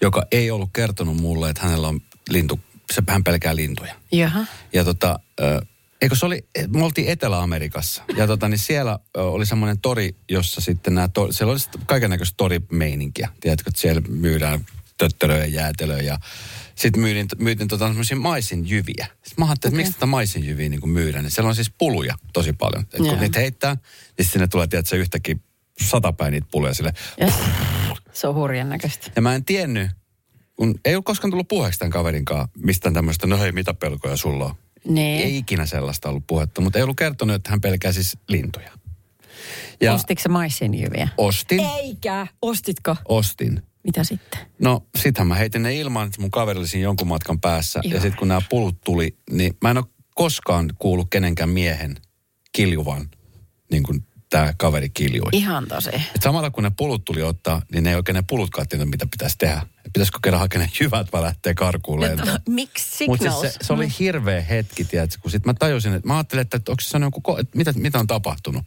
joka 0.02 0.24
ei 0.32 0.52
ollut 0.52 0.70
kertonut 0.74 1.18
mulle, 1.18 1.50
että 1.50 1.64
hänellä 1.64 1.88
on 1.88 2.02
lintu, 2.30 2.60
se 2.94 3.04
hän 3.08 3.24
pelkää 3.24 3.56
lintuja. 3.56 3.96
Jaha. 4.12 4.46
Ja 4.74 4.84
tota, 4.84 5.20
eikö 6.02 6.16
se 6.16 6.26
oli, 6.26 6.46
me 6.68 6.84
oltiin 6.84 7.08
Etelä-Amerikassa 7.08 8.04
ja 8.18 8.28
tota, 8.28 8.50
niin 8.50 8.58
siellä 8.58 9.00
oli 9.14 9.46
semmoinen 9.46 9.80
tori, 9.82 10.16
jossa 10.30 10.62
sitten 10.62 10.96
nämä, 10.96 11.08
to, 11.08 11.32
siellä 11.32 11.52
oli 11.52 11.60
kaiken 11.86 12.10
näköistä 12.10 12.38
torimeininkiä. 12.38 13.30
Tiedätkö, 13.40 13.70
että 13.70 13.82
siellä 13.82 14.02
myydään 14.08 14.66
töttöröjä, 14.98 15.46
jäätelöjä 15.46 16.02
ja 16.02 16.20
sitten 16.76 17.02
myytin, 17.02 17.28
myytin 17.38 17.68
tota 17.68 17.88
semmoisia 17.88 18.18
maisin 18.18 18.70
jyviä. 18.70 19.08
Sitten 19.24 19.36
mä 19.38 19.46
ajattelin, 19.46 19.52
okay. 19.52 19.56
että 19.56 19.76
miksi 19.76 19.94
tätä 19.94 20.06
maisin 20.06 20.46
jyviä 20.46 20.70
niin 20.70 20.90
myydään. 20.90 21.24
Niin 21.24 21.32
siellä 21.32 21.50
on 21.50 21.56
siis 21.56 21.72
puluja 21.78 22.16
tosi 22.34 22.54
paljon. 22.54 22.86
Et 22.94 22.98
kun 22.98 23.20
niitä 23.20 23.40
heittää, 23.40 23.78
niin 24.18 24.26
sinne 24.26 24.48
tulee, 24.48 24.68
tiedätkö, 24.68 24.96
yhtäkkiä 24.96 25.36
satapäin 25.82 26.32
niitä 26.32 26.48
pulleja 26.52 26.74
sille. 26.74 26.94
Se 28.14 28.28
on 28.28 28.36
hurjan 28.36 28.70
näköistä. 28.70 29.12
Ja 29.16 29.22
mä 29.22 29.36
en 29.36 29.46
tiennyt, 29.46 29.92
kun 30.56 30.80
ei 30.86 30.96
ole 30.96 31.04
koskaan 31.04 31.32
tullut 31.32 31.48
puheeksi 31.48 31.80
tämän 31.80 31.92
kaverin 31.92 32.26
kanssa 32.26 32.50
mistään 32.58 32.94
tämmöistä, 32.94 33.28
no 33.28 33.38
hei, 33.38 33.52
mitä 33.52 33.74
pelkoja 33.74 34.18
sulla 34.18 34.46
on? 34.46 34.56
Nee. 34.88 35.24
Ei 35.24 35.38
ikinä 35.38 35.66
sellaista 35.66 36.10
ollut 36.10 36.28
puhetta, 36.28 36.62
mutta 36.62 36.80
ei 36.80 36.84
ollut 36.84 36.98
kertonut, 36.98 37.36
että 37.36 37.50
hän 37.50 37.62
pelkää 37.62 37.92
siis 37.92 38.18
lintuja. 38.28 38.72
Ja 39.82 39.94
Ostitko 39.94 40.24
se 40.24 40.30
maisinjyviä? 40.30 41.10
Ostin. 41.18 41.60
Eikä. 41.60 42.28
Ostitko? 42.42 42.96
Ostin. 43.08 43.64
Mitä 43.84 44.04
sitten? 44.04 44.40
No, 44.60 44.86
sittenhän 44.96 45.28
mä 45.28 45.36
heitin 45.36 45.64
ne 45.64 45.76
ilman, 45.76 46.08
että 46.08 46.22
mun 46.22 46.32
kaveri 46.32 46.60
oli 46.60 46.82
jonkun 46.82 47.08
matkan 47.08 47.40
päässä. 47.40 47.80
Joo. 47.84 47.94
Ja 47.94 48.02
sitten 48.02 48.20
kun 48.20 48.28
nämä 48.28 48.42
pulut 48.50 48.82
tuli, 48.82 49.18
niin 49.32 49.58
mä 49.62 49.72
en 49.72 49.78
ole 49.78 49.86
koskaan 50.16 50.70
kuullut 50.80 51.08
kenenkään 51.10 51.50
miehen 51.50 51.98
kiljuvan 52.52 53.10
niin 53.72 53.84
kuin 53.84 54.06
tämä 54.30 54.54
kaveri 54.58 54.90
kiljui. 54.90 55.30
Ihan 55.32 55.68
tosi. 55.68 55.90
Et 55.96 56.22
samalla 56.22 56.52
kun 56.52 56.64
ne 56.64 56.72
pulut 56.78 57.06
tuli 57.06 57.24
ottaa, 57.24 57.62
niin 57.74 57.84
ne 57.84 57.90
ei 57.90 57.96
oikein 57.96 58.16
ne 58.16 58.24
pulutkaan 58.30 58.68
tiennyt, 58.68 58.90
mitä 58.90 59.06
pitäisi 59.06 59.38
tehdä. 59.38 59.62
Et 59.86 59.94
pitäisikö 59.94 60.20
kerran 60.24 60.40
hakea 60.40 60.62
ne 60.62 60.70
jyvät 60.80 61.14
vai 61.14 61.22
lähteä 61.22 61.54
karkuun 61.54 62.02
lentoon. 62.02 62.40
Miksi 62.50 63.08
Mutta 63.08 63.32
siis 63.32 63.54
se, 63.54 63.58
se, 63.62 63.74
oli 63.74 63.88
hirveä 64.00 64.42
hetki, 64.42 64.86
tiedätkö, 64.86 65.18
kun 65.22 65.32
sitten 65.32 65.50
mä 65.50 65.54
tajusin, 65.54 65.94
että 65.94 66.08
mä 66.08 66.18
ajattelin, 66.18 66.42
että, 66.42 66.58
että 66.58 66.72
onko 66.72 66.82
se 66.82 66.98
joku, 66.98 67.38
että 67.38 67.58
mitä, 67.58 67.74
mitä 67.76 68.00
on 68.00 68.08
tapahtunut. 68.08 68.64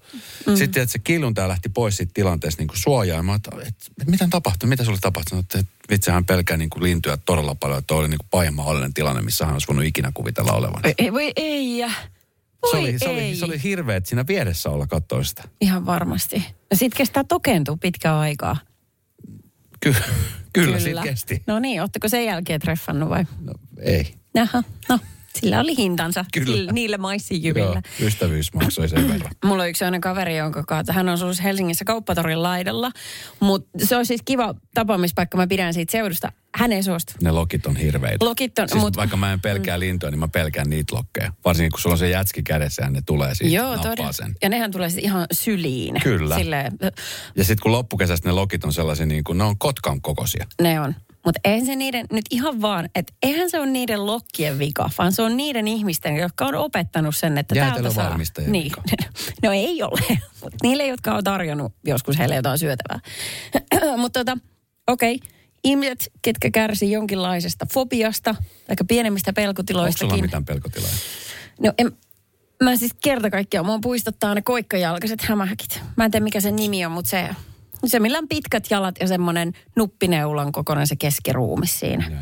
Mm. 0.47 0.57
Sitten 0.57 0.83
että 0.83 0.93
se 0.93 0.99
kiljuntaja 0.99 1.49
lähti 1.49 1.69
pois 1.69 1.97
siitä 1.97 2.11
tilanteesta 2.15 2.63
niin 2.63 2.71
suojaa. 2.75 3.17
Ja 3.17 3.23
mä 3.23 3.33
ajattelin, 3.33 3.67
että, 3.67 3.85
että 4.01 4.11
mitä 4.11 4.25
on 4.25 4.31
tapahtunut, 4.31 4.69
mitä 4.69 4.85
sulle 4.85 4.99
tapahtunut. 5.01 5.45
Että, 5.45 5.59
että 5.59 5.73
vitsi, 5.91 6.11
hän 6.11 6.25
pelkää 6.25 6.57
niin 6.57 6.71
kuin 6.71 6.83
lintyä 6.83 7.17
todella 7.17 7.55
paljon, 7.55 7.79
että 7.79 7.95
oli 7.95 8.09
niin 8.09 8.21
kuin 8.31 8.55
mahdollinen 8.55 8.95
tilanne, 8.95 9.23
missä 9.23 9.45
hän 9.45 9.53
olisi 9.53 9.69
voinut 9.69 9.85
ikinä 9.85 10.11
kuvitella 10.15 10.53
olevan. 10.53 10.83
Ei, 10.99 11.13
voi 11.13 11.33
ei. 11.37 11.85
Se 12.71 12.77
oli, 12.77 12.99
se, 12.99 13.09
oli, 13.09 13.37
se 13.37 13.45
oli 13.45 13.63
hirveä, 13.63 13.97
että 13.97 14.09
siinä 14.09 14.27
vieressä 14.27 14.71
olla 14.71 14.87
katsoa 14.87 15.25
sitä. 15.25 15.43
Ihan 15.61 15.87
varmasti. 15.87 16.45
Ja 16.71 16.77
sitten 16.77 16.97
kestää 16.97 17.25
tokentua 17.25 17.77
pitkää 17.77 18.19
aikaa. 18.21 18.57
Ky- 19.81 19.93
kyllä, 19.93 20.05
kyllä. 20.53 20.79
sitten 20.79 21.03
kesti. 21.03 21.43
No 21.47 21.59
niin, 21.59 21.81
ootteko 21.81 22.09
sen 22.09 22.25
jälkeen 22.25 22.61
treffannut 22.61 23.09
vai? 23.09 23.25
No, 23.41 23.53
ei. 23.79 24.15
Aha, 24.41 24.63
no 24.89 24.99
sillä 25.41 25.61
oli 25.61 25.77
hintansa 25.77 26.25
Kyllä. 26.33 26.73
niillä 26.73 26.99
maissijyvillä. 26.99 27.83
Joo, 27.99 28.07
ystävyys 28.09 28.55
maksoi 28.55 28.89
sen 28.89 29.09
verran. 29.09 29.31
Mulla 29.45 29.63
on 29.63 29.69
yksi 29.69 29.85
aina 29.85 30.01
kaveri, 30.01 30.37
jonka 30.37 30.63
kanssa, 30.63 30.93
hän 30.93 31.09
on 31.09 31.23
ollut 31.23 31.43
Helsingissä 31.43 31.85
kauppatorin 31.85 32.43
laidalla. 32.43 32.91
Mutta 33.41 33.87
se 33.87 33.97
on 33.97 34.07
siis 34.07 34.21
kiva 34.25 34.55
tapaamispaikka, 34.75 35.37
mä 35.37 35.47
pidän 35.47 35.75
siitä 35.75 35.93
seudusta. 35.93 36.33
Hän 36.55 36.73
ei 36.73 36.83
suostu. 36.83 37.13
Ne 37.23 37.31
lokit 37.31 37.67
on 37.67 37.77
hirveitä. 37.77 38.25
Lokit 38.25 38.59
on, 38.59 38.69
siis 38.69 38.81
mut... 38.81 38.97
Vaikka 38.97 39.17
mä 39.17 39.33
en 39.33 39.41
pelkää 39.41 39.81
lintuja, 39.81 40.11
niin 40.11 40.19
mä 40.19 40.29
pelkään 40.29 40.71
niitä 40.71 40.97
lokkeja. 40.97 41.33
Varsinkin 41.45 41.71
kun 41.71 41.81
sulla 41.81 41.95
on 41.95 41.99
se 41.99 42.09
jätski 42.09 42.43
kädessä 42.43 42.83
ja 42.83 42.91
ne 42.91 43.03
tulee 43.07 43.35
siitä 43.35 43.55
Joo, 43.55 43.79
todella. 43.79 44.13
sen. 44.13 44.37
Ja 44.43 44.49
nehän 44.49 44.71
tulee 44.71 44.89
sitten 44.91 45.05
ihan 45.05 45.27
syliin. 45.33 46.01
Kyllä. 46.03 46.39
Silleen... 46.39 46.73
Ja 47.37 47.45
sitten 47.45 47.63
kun 47.63 47.73
loppukesästä 47.73 48.29
ne 48.29 48.33
lokit 48.33 48.65
on 48.65 48.73
sellaisia 48.73 49.07
niin 49.07 49.25
kuin, 49.25 49.39
ne 49.39 49.45
on 49.45 49.59
kotkan 49.59 50.03
kokoisia. 50.03 50.47
Ne 50.63 50.81
on. 50.81 50.95
Mutta 51.25 51.41
eihän 51.45 51.67
se 51.67 51.77
niiden 51.77 52.07
nyt 52.13 52.25
ihan 52.31 52.61
vaan, 52.61 52.89
että 52.95 53.13
eihän 53.23 53.51
se 53.51 53.59
ole 53.59 53.67
niiden 53.67 54.07
lokkien 54.07 54.59
vika, 54.59 54.91
vaan 54.99 55.13
se 55.13 55.23
on 55.23 55.37
niiden 55.37 55.69
ihmisten, 55.69 56.17
jotka 56.17 56.47
on 56.47 56.55
opettanut 56.55 57.17
sen, 57.17 57.39
että 57.39 57.55
täältä 57.55 57.91
saa. 57.91 58.19
Niin. 58.47 58.65
vika. 58.65 58.83
No 59.43 59.53
ei 59.53 59.83
ole, 59.83 60.01
mutta 60.43 60.57
niille, 60.63 60.87
jotka 60.87 61.15
on 61.15 61.25
tarjonnut 61.25 61.73
joskus 61.85 62.19
heille 62.19 62.37
jotain 62.37 62.59
syötävää. 62.59 63.01
mutta 63.97 64.25
tota, 64.25 64.39
okei, 64.87 65.15
okay. 65.15 65.29
ihmiset, 65.65 66.13
ketkä 66.23 66.51
kärsii 66.51 66.93
jonkinlaisesta 66.93 67.67
fobiasta, 67.73 68.35
tai 68.67 68.77
pienemmistä 68.89 69.31
Onko 69.31 69.41
sulla 69.41 69.47
pelkotiloistakin. 69.47 70.21
mitään 70.21 70.45
pelkotilaa? 70.45 70.91
No 71.61 71.73
en, 71.79 71.93
mä 72.63 72.77
siis 72.77 72.93
kerta 73.03 73.31
kaikkiaan, 73.31 73.67
mua 73.67 73.79
puistottaa 73.83 74.35
ne 74.35 74.43
koikkajalkaiset 74.43 75.23
hämähäkit. 75.23 75.81
Mä 75.97 76.05
en 76.05 76.11
tiedä 76.11 76.25
mikä 76.25 76.41
se 76.41 76.51
nimi 76.51 76.87
on, 76.87 76.93
mutta 76.93 77.11
se, 77.11 77.29
se 77.87 78.01
millä 78.01 78.19
on 78.19 78.29
pitkät 78.29 78.65
jalat 78.71 78.95
ja 79.01 79.09
semmoinen 79.09 79.53
nuppineulan 79.77 80.53
kokoinen 80.53 80.87
se 80.87 80.97
keskiruumi 80.97 81.67
siinä. 81.67 82.09
Joo. 82.11 82.21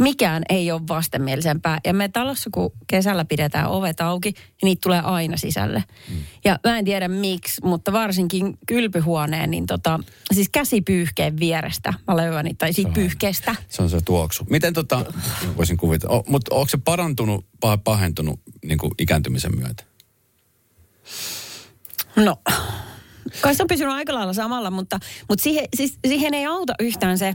Mikään 0.00 0.42
ei 0.48 0.72
ole 0.72 0.80
vastenmielisempää. 0.88 1.78
Ja 1.84 1.94
me 1.94 2.08
talossa, 2.08 2.50
kun 2.52 2.72
kesällä 2.86 3.24
pidetään 3.24 3.68
ovet 3.68 4.00
auki, 4.00 4.30
niin 4.30 4.40
niitä 4.62 4.80
tulee 4.82 5.00
aina 5.00 5.36
sisälle. 5.36 5.84
Mm. 6.10 6.16
Ja 6.44 6.58
mä 6.64 6.78
en 6.78 6.84
tiedä 6.84 7.08
miksi, 7.08 7.60
mutta 7.64 7.92
varsinkin 7.92 8.58
kylpyhuoneen, 8.66 9.50
niin 9.50 9.66
tota, 9.66 10.00
siis 10.34 10.48
käsipyyhkeen 10.48 11.40
vierestä 11.40 11.94
mä 12.08 12.16
löydän 12.16 12.44
niitä, 12.44 12.58
tai 12.58 12.72
siitä 12.72 12.90
pyyhkeestä. 12.90 13.56
Se 13.68 13.82
on 13.82 13.90
se 13.90 14.00
tuoksu. 14.00 14.46
Miten 14.50 14.74
tota, 14.74 15.06
voisin 15.56 15.76
kuvitella, 15.76 16.16
o, 16.16 16.24
mutta 16.28 16.54
onko 16.54 16.68
se 16.68 16.78
parantunut, 16.84 17.44
pah- 17.66 17.80
pahentunut 17.84 18.40
niin 18.64 18.78
kuin 18.78 18.92
ikääntymisen 18.98 19.58
myötä? 19.58 19.84
No, 22.16 22.36
kai 23.40 23.54
se 23.54 23.62
on 23.62 23.66
pysynyt 23.66 23.92
aika 23.92 24.14
lailla 24.14 24.32
samalla, 24.32 24.70
mutta, 24.70 24.98
mutta 25.28 25.42
siihen, 25.42 25.68
siis, 25.76 25.98
siihen 26.08 26.34
ei 26.34 26.46
auta 26.46 26.74
yhtään 26.80 27.18
se, 27.18 27.34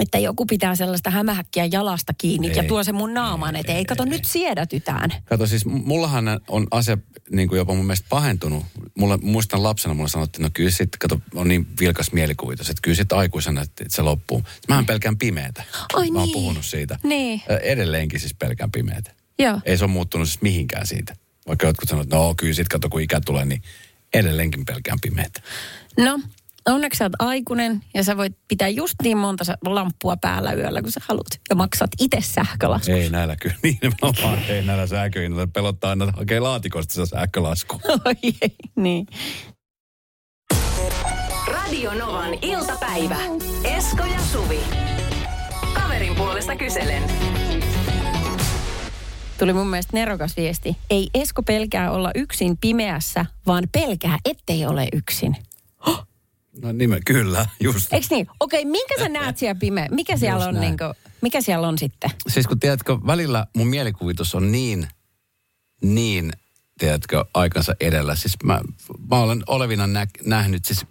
että 0.00 0.18
joku 0.18 0.46
pitää 0.46 0.74
sellaista 0.76 1.10
hämähäkkiä 1.10 1.64
jalasta 1.64 2.14
kiinni 2.18 2.48
ei, 2.48 2.56
ja 2.56 2.64
tuo 2.64 2.84
se 2.84 2.92
mun 2.92 3.14
naaman 3.14 3.56
ei, 3.56 3.60
eteen. 3.60 3.76
Ei, 3.76 3.78
ei, 3.78 3.84
kato, 3.84 4.02
ei, 4.02 4.08
nyt 4.08 4.24
siedätytään. 4.24 5.10
Kato 5.24 5.46
siis, 5.46 5.66
mullahan 5.66 6.40
on 6.48 6.66
asia 6.70 6.98
niin 7.30 7.48
kuin 7.48 7.58
jopa 7.58 7.74
mun 7.74 7.84
mielestä 7.84 8.06
pahentunut. 8.10 8.64
Mulla, 8.98 9.18
muistan 9.22 9.62
lapsena, 9.62 9.94
mulla 9.94 10.08
sanottiin, 10.08 10.42
no 10.42 10.50
kyllä 10.52 10.70
sit, 10.70 10.96
kato, 10.96 11.20
on 11.34 11.48
niin 11.48 11.66
vilkas 11.80 12.12
mielikuvitus, 12.12 12.70
että 12.70 12.80
kyllä 12.82 12.96
sit 12.96 13.12
aikuisena, 13.12 13.62
että, 13.62 13.84
se 13.88 14.02
loppuu. 14.02 14.42
Mähän 14.68 14.86
pelkään 14.86 15.18
pimeätä. 15.18 15.62
Ai 15.94 16.10
Mä 16.10 16.18
oon 16.18 16.26
niin. 16.26 16.32
puhunut 16.32 16.64
siitä. 16.64 16.98
Niin. 17.02 17.42
Edelleenkin 17.62 18.20
siis 18.20 18.34
pelkään 18.34 18.72
pimeätä. 18.72 19.12
Joo. 19.38 19.60
Ei 19.64 19.78
se 19.78 19.84
ole 19.84 19.92
muuttunut 19.92 20.28
siis 20.28 20.42
mihinkään 20.42 20.86
siitä. 20.86 21.16
Vaikka 21.48 21.66
jotkut 21.66 21.88
sanoo, 21.88 22.02
että 22.02 22.16
no 22.16 22.34
kyllä 22.36 22.54
sit 22.54 22.68
kato 22.68 22.88
kun 22.88 23.00
ikä 23.00 23.20
tulee, 23.20 23.44
niin 23.44 23.62
edelleenkin 24.14 24.64
pelkään 24.64 24.98
pimeätä. 25.02 25.40
No, 25.98 26.20
onneksi 26.66 26.98
sä 26.98 27.04
oot 27.04 27.12
aikuinen 27.18 27.82
ja 27.94 28.04
sä 28.04 28.16
voit 28.16 28.32
pitää 28.48 28.68
just 28.68 28.94
niin 29.02 29.18
monta 29.18 29.44
sa- 29.44 29.58
lamppua 29.64 30.16
päällä 30.16 30.52
yöllä, 30.52 30.82
kun 30.82 30.92
sä 30.92 31.00
haluat. 31.08 31.26
Ja 31.50 31.56
maksat 31.56 31.90
itse 32.00 32.18
sähkölasku. 32.20 32.92
Ei 32.92 33.10
näillä 33.10 33.36
kyllä, 33.36 33.54
niin 33.62 33.78
nimenomaan, 33.82 34.38
ei 34.48 34.62
näillä 34.62 34.86
sähköhinnalla. 34.86 35.46
Pelottaa 35.46 35.90
aina, 35.90 36.12
hakee 36.16 36.40
laatikosta 36.40 36.94
se 36.94 37.06
sähkölasku. 37.06 37.80
Oi 38.06 38.14
ei, 38.42 38.54
niin. 38.76 39.06
Radio 41.46 41.94
Novan 41.94 42.34
iltapäivä. 42.42 43.16
Esko 43.64 44.04
ja 44.04 44.20
Suvi. 44.32 44.60
Kaverin 45.74 46.14
puolesta 46.14 46.56
kyselen. 46.56 47.02
Tuli 49.40 49.52
mun 49.52 49.66
mielestä 49.66 49.96
nerokas 49.96 50.36
viesti. 50.36 50.76
Ei 50.90 51.10
Esko 51.14 51.42
pelkää 51.42 51.90
olla 51.90 52.10
yksin 52.14 52.58
pimeässä, 52.60 53.26
vaan 53.46 53.64
pelkää, 53.72 54.18
ettei 54.24 54.66
ole 54.66 54.88
yksin. 54.92 55.36
No 56.62 56.72
nime, 56.72 57.00
kyllä, 57.06 57.46
just. 57.60 57.92
Eikö 57.92 58.06
niin? 58.10 58.26
Okei, 58.40 58.64
minkä 58.64 58.94
sä 58.98 59.08
näet 59.08 59.38
siellä 59.38 59.58
pimeä? 59.58 59.88
Mikä 59.90 60.16
siellä 60.16 60.44
Just 60.44 60.48
on, 60.48 60.54
näin. 60.54 60.66
niin 60.66 60.78
kuin, 60.78 60.94
mikä 61.22 61.40
siellä 61.40 61.68
on 61.68 61.78
sitten? 61.78 62.10
Siis 62.28 62.46
kun 62.46 62.60
tiedätkö, 62.60 62.98
välillä 63.06 63.46
mun 63.56 63.66
mielikuvitus 63.66 64.34
on 64.34 64.52
niin, 64.52 64.88
niin, 65.82 66.32
tiedätkö, 66.78 67.24
aikansa 67.34 67.74
edellä. 67.80 68.14
Siis 68.14 68.36
mä, 68.44 68.60
mä 69.10 69.16
olen 69.16 69.42
olevina 69.46 69.86
nä, 69.86 70.06
nähnyt, 70.26 70.64
siis 70.64 70.86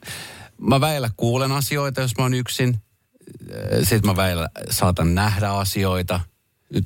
mä 0.62 0.82
väillä 0.82 1.10
kuulen 1.18 1.52
asioita, 1.52 2.02
jos 2.02 2.18
mä 2.18 2.24
oon 2.24 2.34
yksin. 2.34 2.82
Sitten 3.84 4.06
mä 4.06 4.16
väillä 4.16 4.50
saatan 4.70 5.16
nähdä 5.16 5.50
asioita. 5.50 6.20
Nyt, 6.74 6.86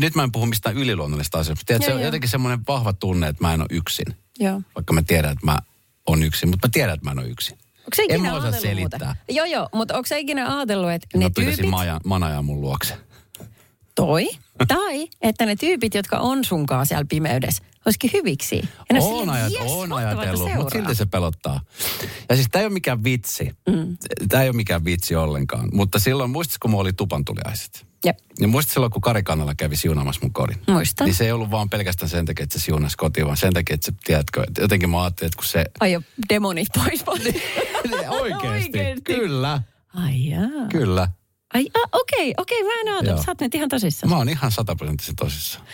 nyt 0.00 0.14
mä 0.14 0.22
en 0.22 0.32
puhu 0.32 0.46
mistään 0.46 0.76
yliluonnollisista 0.76 1.38
asioista. 1.38 1.64
Tiedätkö, 1.66 1.90
Joo, 1.90 1.96
se 1.96 2.00
on 2.00 2.04
jotenkin 2.06 2.30
semmoinen 2.30 2.60
vahva 2.68 2.92
tunne, 2.92 3.28
että 3.28 3.44
mä 3.44 3.54
en 3.54 3.60
ole 3.60 3.68
yksin. 3.70 4.06
Joo. 4.38 4.62
Vaikka 4.74 4.92
mä 4.92 5.02
tiedän, 5.02 5.32
että 5.32 5.46
mä 5.46 5.58
oon 6.06 6.22
yksin, 6.22 6.48
mutta 6.48 6.68
mä 6.68 6.70
tiedän, 6.72 6.94
että 6.94 7.04
mä 7.04 7.10
en 7.10 7.18
ole 7.18 7.28
yksin. 7.28 7.58
Onko 7.78 7.90
se 7.96 8.02
En 8.02 8.10
ikinä 8.10 8.30
mä 8.30 8.36
osaa 8.36 8.52
selittää. 8.52 8.98
Muuta? 9.06 9.16
Joo, 9.28 9.46
joo, 9.46 9.68
mutta 9.74 9.94
onko 9.96 10.06
se 10.06 10.18
ikinä 10.18 10.56
ajatellut, 10.56 10.90
että 10.90 11.18
ne 11.18 11.24
Mä 11.24 11.30
tyypit 11.30 11.66
maja, 11.70 12.00
manajaa 12.04 12.42
mun 12.42 12.60
luokse. 12.60 12.94
toi, 13.94 14.28
tai 14.68 15.08
että 15.20 15.46
ne 15.46 15.56
tyypit, 15.56 15.94
jotka 15.94 16.18
on 16.18 16.44
sunkaan 16.44 16.86
siellä 16.86 17.04
pimeydessä, 17.08 17.62
olisikin 17.86 18.10
hyviksi. 18.12 18.56
Ja 18.56 18.92
ne 18.92 19.00
on, 19.00 19.08
silleen, 19.08 19.30
ajat, 19.30 19.52
"Jes, 19.52 19.62
on 19.72 19.92
ajatellut, 19.92 20.40
mutta 20.40 20.52
seuraa." 20.52 20.70
silti 20.70 20.94
se 20.94 21.06
pelottaa. 21.06 21.60
Ja 22.28 22.34
siis 22.36 22.48
tämä 22.52 22.60
ei 22.60 22.66
ole 22.66 22.72
mikään 22.72 23.04
vitsi. 23.04 23.50
Mm. 23.68 23.96
Tämä 24.28 24.42
ei 24.42 24.48
ole 24.48 24.56
mikään 24.56 24.84
vitsi 24.84 25.16
ollenkaan. 25.16 25.68
Mutta 25.72 25.98
silloin, 25.98 26.30
muistatko, 26.30 26.58
kun 26.62 26.70
mulla 26.70 26.82
oli 26.82 26.92
tupantuliaiset? 26.92 27.86
Jep, 28.04 28.18
Ja 28.40 28.48
muistatko 28.48 28.74
silloin, 28.74 28.92
kun 28.92 29.02
Kari 29.02 29.22
Kannala 29.22 29.54
kävi 29.54 29.76
siunaamassa 29.76 30.20
mun 30.22 30.32
kodin? 30.32 30.56
muistan. 30.68 31.04
Niin 31.04 31.14
se 31.14 31.24
ei 31.24 31.32
ollut 31.32 31.50
vaan 31.50 31.70
pelkästään 31.70 32.08
sen 32.08 32.24
takia, 32.26 32.42
että 32.44 32.58
se 32.58 32.64
siunasi 32.64 32.96
kotiin, 32.96 33.26
vaan 33.26 33.36
sen 33.36 33.54
takia, 33.54 33.74
että 33.74 33.86
se, 33.86 33.92
tiedätkö, 34.04 34.44
että 34.48 34.60
jotenkin 34.62 34.90
mä 34.90 35.02
ajattelin, 35.02 35.26
että 35.26 35.36
kun 35.36 35.46
se... 35.46 35.64
Ai 35.80 35.92
jo, 35.92 36.02
demonit 36.28 36.68
pois 36.74 37.06
vaan. 37.06 37.18
Oikeesti, 38.20 38.78
Oikeesti. 38.78 39.02
kyllä, 39.14 39.62
Ai 39.94 40.28
jaa. 40.28 40.68
kyllä. 40.70 41.08
Ai 41.54 41.66
okei, 41.92 42.34
okei, 42.36 42.62
mä 42.64 42.70
en 42.80 42.88
ajatellut. 42.94 43.24
Sä 43.24 43.30
oot 43.30 43.40
nyt 43.40 43.54
ihan 43.54 43.68
tosissaan. 43.68 44.10
Mä 44.10 44.16
oon 44.16 44.28
ihan 44.28 44.52
sataprosenttisen 44.52 45.16
tosissaan. 45.16 45.66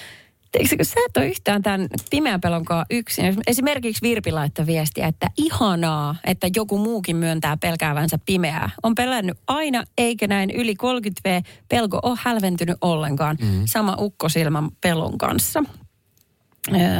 Tiedätkö, 0.54 0.76
kun 0.76 0.84
sä 0.84 0.94
et 1.08 1.16
ole 1.16 1.26
yhtään 1.26 1.62
tämän 1.62 1.88
pimeän 2.10 2.40
pelonkaan 2.40 2.86
yksin. 2.90 3.36
Esimerkiksi 3.46 4.02
Virpi 4.02 4.32
laittoi 4.32 4.66
viestiä, 4.66 5.06
että 5.06 5.30
ihanaa, 5.36 6.16
että 6.24 6.48
joku 6.56 6.78
muukin 6.78 7.16
myöntää 7.16 7.56
pelkäävänsä 7.56 8.18
pimeää. 8.26 8.70
On 8.82 8.94
pelännyt 8.94 9.38
aina, 9.46 9.84
eikä 9.98 10.26
näin 10.26 10.50
yli 10.50 10.74
30 10.74 11.20
V 11.24 11.42
pelko 11.68 11.98
ole 12.02 12.18
hälventynyt 12.22 12.76
ollenkaan. 12.80 13.36
Mm. 13.40 13.62
Sama 13.66 13.96
ukkosilman 13.98 14.70
pelon 14.80 15.18
kanssa. 15.18 15.64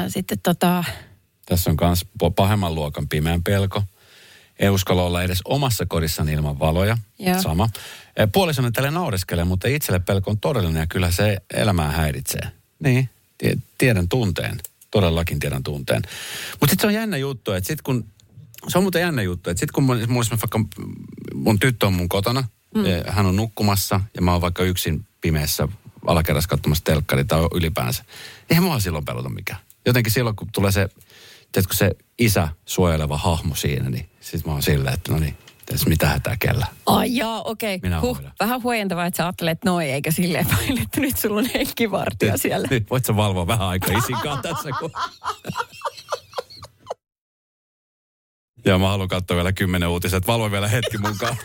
Sitten 0.08 0.38
tota, 0.42 0.84
Tässä 1.46 1.70
on 1.70 1.76
myös 1.80 2.06
pahemman 2.36 2.74
luokan 2.74 3.08
pimeän 3.08 3.42
pelko. 3.42 3.82
Ei 4.58 4.68
uskalla 4.68 5.02
olla 5.02 5.22
edes 5.22 5.40
omassa 5.44 5.86
kodissani 5.86 6.32
ilman 6.32 6.58
valoja. 6.58 6.98
Joo. 7.18 7.42
Sama. 7.42 7.68
Puolisoni 8.32 8.72
tälle 8.72 8.90
naureskelee, 8.90 9.44
mutta 9.44 9.68
itselle 9.68 9.98
pelko 9.98 10.30
on 10.30 10.40
todellinen 10.40 10.80
ja 10.80 10.86
kyllä 10.86 11.10
se 11.10 11.36
elämää 11.54 11.90
häiritsee. 11.90 12.50
Niin, 12.78 13.10
tiedän 13.78 14.08
tunteen. 14.08 14.58
Todellakin 14.90 15.38
tiedän 15.38 15.62
tunteen. 15.62 16.02
Mutta 16.60 16.70
sitten 16.70 16.80
se 16.80 16.86
on 16.86 16.94
jännä 16.94 17.16
juttu, 17.16 17.52
että 17.52 17.66
sitten 17.66 17.84
kun... 17.84 18.04
Se 18.68 18.78
on 18.78 18.84
muuten 18.84 19.00
jännä 19.00 19.22
juttu, 19.22 19.50
että 19.50 19.60
sitten 19.60 19.74
kun 19.74 19.84
mulla 19.84 20.00
esimerkiksi 20.00 20.30
vaikka 20.30 20.60
mun 21.34 21.58
tyttö 21.58 21.86
on 21.86 21.92
mun 21.92 22.08
kotona, 22.08 22.44
mm. 22.74 22.82
hän 23.06 23.26
on 23.26 23.36
nukkumassa 23.36 24.00
ja 24.16 24.22
mä 24.22 24.32
oon 24.32 24.40
vaikka 24.40 24.62
yksin 24.62 25.06
pimeässä 25.20 25.68
alakerrassa 26.06 26.48
katsomassa 26.48 26.84
telkkari 26.84 27.24
tai 27.24 27.40
ylipäänsä. 27.54 28.04
Eihän 28.50 28.64
mua 28.64 28.80
silloin 28.80 29.04
pelota 29.04 29.28
mikään. 29.28 29.60
Jotenkin 29.86 30.12
silloin, 30.12 30.36
kun 30.36 30.48
tulee 30.52 30.72
se, 30.72 30.88
tiedätkö, 31.52 31.76
se 31.76 31.90
isä 32.18 32.48
suojeleva 32.66 33.18
hahmo 33.18 33.54
siinä, 33.54 33.90
niin 33.90 34.08
sit 34.20 34.46
mä 34.46 34.52
oon 34.52 34.62
silleen, 34.62 34.94
että 34.94 35.12
no 35.12 35.18
niin, 35.18 35.36
tässä 35.66 35.88
mitä 35.88 36.06
hätää 36.06 36.36
kellä. 36.40 36.66
ai 36.86 37.16
jaa, 37.16 37.42
okei. 37.42 37.78
Minä 37.82 38.00
Huh, 38.00 38.16
hoidan. 38.16 38.32
vähän 38.40 38.62
huojentavaa, 38.62 39.06
että 39.06 39.16
sä 39.16 39.24
ajattelet 39.24 39.64
noin, 39.64 39.86
eikä 39.90 40.10
silleen 40.10 40.46
päin, 40.46 40.82
että 40.82 41.00
nyt 41.00 41.18
sulla 41.18 41.40
on 41.40 41.46
henkivartija 41.54 42.38
siellä. 42.38 42.68
Nyt 42.70 42.90
voit 42.90 43.04
sä 43.04 43.16
valvoa 43.16 43.46
vähän 43.46 43.68
aikaa 43.68 43.98
isinkaan 43.98 44.42
tässä, 44.42 44.68
kun... 44.80 44.90
Ja 48.64 48.78
mä 48.78 48.88
haluan 48.88 49.08
katsoa 49.08 49.36
vielä 49.36 49.52
kymmenen 49.52 49.88
uutiset. 49.88 50.26
Valvo 50.26 50.50
vielä 50.50 50.68
hetki 50.68 50.98
mukaan. 50.98 51.36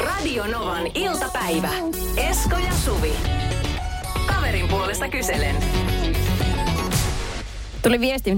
Radio 0.00 0.46
Novan 0.46 0.86
iltapäivä. 0.94 1.70
Esko 2.16 2.56
ja 2.56 2.72
Suvi. 2.84 3.12
Kaverin 4.26 4.68
puolesta 4.68 5.08
kyselen. 5.08 5.56
Tuli 7.82 8.00
viesti 8.00 8.30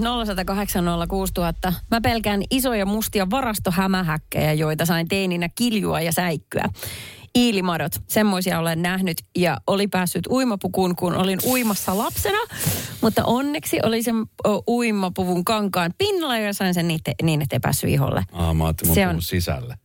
0806000. 1.68 1.72
Mä 1.90 2.00
pelkään 2.00 2.42
isoja 2.50 2.86
mustia 2.86 3.30
varastohämähäkkejä, 3.30 4.52
joita 4.52 4.86
sain 4.86 5.08
teininä 5.08 5.48
kiljua 5.54 6.00
ja 6.00 6.12
säikkyä. 6.12 6.64
Iilimadot, 7.38 7.92
semmoisia 8.08 8.58
olen 8.58 8.82
nähnyt 8.82 9.16
ja 9.36 9.56
oli 9.66 9.88
päässyt 9.88 10.26
uimapukuun, 10.26 10.96
kun 10.96 11.14
olin 11.14 11.38
uimassa 11.46 11.98
lapsena. 11.98 12.38
Mutta 13.00 13.24
onneksi 13.24 13.78
oli 13.82 14.02
sen 14.02 14.14
uimapuvun 14.68 15.44
kankaan 15.44 15.94
pinnalla 15.98 16.38
ja 16.38 16.52
sain 16.52 16.74
sen 16.74 16.88
niitä, 16.88 17.12
niin, 17.22 17.42
ettei 17.42 17.60
päässyt 17.60 17.90
iholle. 17.90 18.22
Aa, 18.32 18.54
mä 18.54 18.64
Se 18.94 19.08
on- 19.08 19.22
sisälle. 19.22 19.76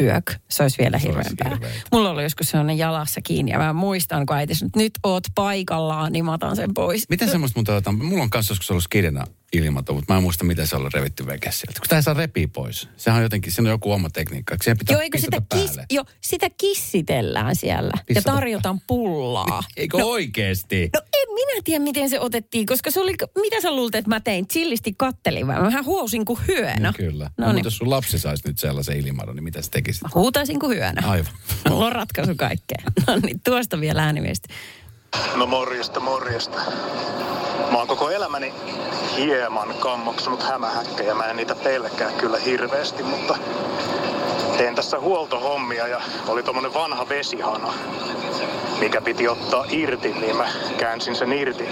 Yök, 0.00 0.32
se 0.48 0.62
olisi 0.62 0.78
vielä 0.78 0.94
olisi 0.94 1.08
hirveämpää. 1.08 1.70
Mulla 1.92 2.10
oli 2.10 2.22
joskus 2.22 2.50
sellainen 2.50 2.78
jalassa 2.78 3.20
kiinni 3.20 3.52
ja 3.52 3.58
mä 3.58 3.72
muistan, 3.72 4.26
kun 4.26 4.36
äiti 4.36 4.54
sanoi, 4.54 4.68
että 4.68 4.78
nyt 4.78 4.92
oot 5.02 5.24
paikallaan, 5.34 6.12
niin 6.12 6.24
mä 6.24 6.32
otan 6.32 6.56
sen 6.56 6.74
pois. 6.74 7.08
Miten 7.08 7.30
semmoista 7.30 7.58
muuten 7.58 7.74
otetaan? 7.74 8.04
Mulla 8.04 8.22
on 8.22 8.30
kanssa 8.30 8.52
joskus 8.52 8.70
ollut 8.70 8.84
skidinä 8.84 9.24
ilmaton, 9.52 9.96
mutta 9.96 10.12
mä 10.12 10.16
en 10.16 10.22
muista, 10.22 10.44
miten 10.44 10.66
se 10.66 10.76
on 10.76 10.90
revitty 10.94 11.26
veke 11.26 11.50
sieltä. 11.52 11.80
Kun 11.88 11.96
ei 11.96 12.02
saa 12.02 12.14
repii 12.14 12.46
pois. 12.46 12.88
Sehän 12.96 13.16
on 13.16 13.22
jotenkin, 13.22 13.52
siinä 13.52 13.68
on 13.68 13.74
joku 13.74 13.92
oma 13.92 14.10
tekniikka. 14.10 14.56
Siihen 14.62 14.78
pitää 14.78 14.94
Joo, 14.94 15.02
eikö 15.02 15.18
sitä, 15.18 15.42
kis, 15.54 15.70
jo, 15.90 16.04
sitä 16.20 16.50
kissitellään 16.60 17.56
siellä 17.56 17.92
Pistata 18.06 18.30
ja 18.30 18.34
tarjotaan 18.34 18.80
pullaa. 18.86 19.62
Eikö 19.76 19.96
oikeesti? 19.96 20.90
No 20.94 21.00
en 21.00 21.34
minä 21.34 21.62
tiedä, 21.64 21.84
miten 21.84 22.10
se 22.10 22.20
otettiin, 22.20 22.66
koska 22.66 22.90
se 22.90 23.00
oli, 23.00 23.14
mitä 23.40 23.60
sä 23.60 23.70
luulet, 23.76 23.94
että 23.94 24.08
mä 24.08 24.20
tein? 24.20 24.48
Chillisti 24.48 24.94
kattelin 24.96 25.46
vai? 25.46 25.60
Mähän 25.60 25.84
huosin 25.84 26.24
kuin 26.24 26.40
hyönä. 26.48 26.80
No, 26.88 26.92
kyllä. 26.96 27.24
No, 27.24 27.30
No 27.36 27.44
mutta 27.46 27.52
niin. 27.52 27.64
jos 27.64 27.76
sun 27.76 27.90
lapsi 27.90 28.18
saisi 28.18 28.48
nyt 28.48 28.58
sellaisen 28.58 29.06
ilmadon, 29.06 29.36
niin 29.36 29.44
mitä 29.44 29.62
sä 29.62 29.70
tekisit? 29.70 30.02
Huutaisin 30.14 30.58
kuin 30.60 30.76
hyönä. 30.76 31.02
Aivan. 31.08 31.32
Mulla 31.68 31.86
on 31.86 31.92
ratkaisu 31.92 32.34
kaikkeen. 32.36 32.82
No 33.06 33.16
niin, 33.16 33.40
tuosta 33.44 33.80
vielä 33.80 34.04
ääniviesti. 34.04 34.48
No 35.36 35.46
morjesta, 35.46 36.00
morjesta. 36.00 36.58
Mä 37.70 37.78
oon 37.78 37.88
koko 37.88 38.10
elämäni 38.10 38.54
hieman 39.16 39.74
kammoksunut 39.80 40.42
hämähäkkejä. 40.42 41.14
Mä 41.14 41.24
en 41.24 41.36
niitä 41.36 41.54
pelkää 41.54 42.10
kyllä 42.12 42.38
hirveästi, 42.38 43.02
mutta 43.02 43.38
teen 44.56 44.74
tässä 44.74 45.00
huoltohommia 45.00 45.86
ja 45.86 46.00
oli 46.28 46.42
tommonen 46.42 46.74
vanha 46.74 47.08
vesihana, 47.08 47.72
mikä 48.80 49.00
piti 49.00 49.28
ottaa 49.28 49.64
irti, 49.68 50.12
niin 50.12 50.36
mä 50.36 50.48
käänsin 50.78 51.16
sen 51.16 51.32
irti 51.32 51.68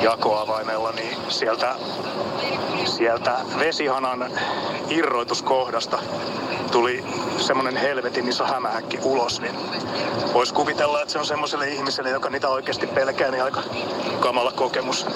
jakoavaimella, 0.00 0.92
niin 0.92 1.16
sieltä, 1.28 1.74
sieltä 2.86 3.38
vesihanan 3.58 4.30
irroituskohdasta 4.88 5.98
tuli 6.72 7.04
semmonen 7.38 7.76
helvetin 7.76 8.28
iso 8.28 8.44
hämähäkki 8.44 8.98
ulos, 9.02 9.40
niin 9.40 9.54
voisi 10.34 10.54
kuvitella, 10.54 11.00
että 11.02 11.12
se 11.12 11.18
on 11.18 11.26
semmoiselle 11.26 11.68
ihmiselle, 11.68 12.10
joka 12.10 12.30
niitä 12.30 12.48
oikeasti 12.48 12.86
pelkää, 12.86 13.30
niin 13.30 13.44
aika 13.44 13.62
kamala 14.20 14.52
kokemus. 14.52 15.06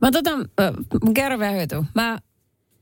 Mä 0.00 0.10
tota, 0.10 0.30
äh, 0.60 1.52
hyötyy. 1.52 1.84
Mä 1.94 2.18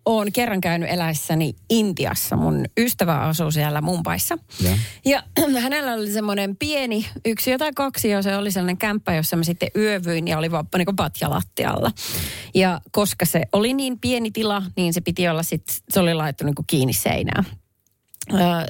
oon 0.07 0.33
kerran 0.33 0.61
käynyt 0.61 0.90
eläessäni 0.90 1.54
Intiassa. 1.71 2.37
Mun 2.37 2.64
ystävä 2.78 3.21
asuu 3.21 3.50
siellä 3.50 3.80
Mumpaissa. 3.80 4.38
Ja. 4.62 4.71
Ja 5.04 5.23
hänellä 5.62 5.92
oli 5.92 6.11
semmoinen 6.11 6.57
pieni, 6.57 7.07
yksi 7.25 7.59
tai 7.59 7.71
kaksi, 7.75 8.09
ja 8.09 8.23
se 8.23 8.37
oli 8.37 8.50
sellainen 8.50 8.76
kämppä, 8.76 9.14
jossa 9.14 9.37
mä 9.37 9.45
sitten 9.45 9.71
yövyin 9.76 10.28
ja 10.28 10.38
oli 10.38 10.50
vappa 10.50 10.78
niin 10.78 10.97
patja 10.97 11.30
lattialla. 11.30 11.92
Ja 12.54 12.80
koska 12.92 13.25
se 13.26 13.42
oli 13.52 13.75
niin 13.75 13.99
pieni 13.99 14.30
tila, 14.30 14.62
niin 14.76 14.95
se 14.95 15.00
piti 15.00 15.28
olla 15.28 15.42
sitten, 15.42 15.76
se 15.90 16.00
oli 16.00 16.14
laittu 16.14 16.45
niin 16.45 16.54
kiinni 16.66 16.92
seinään. 16.92 17.45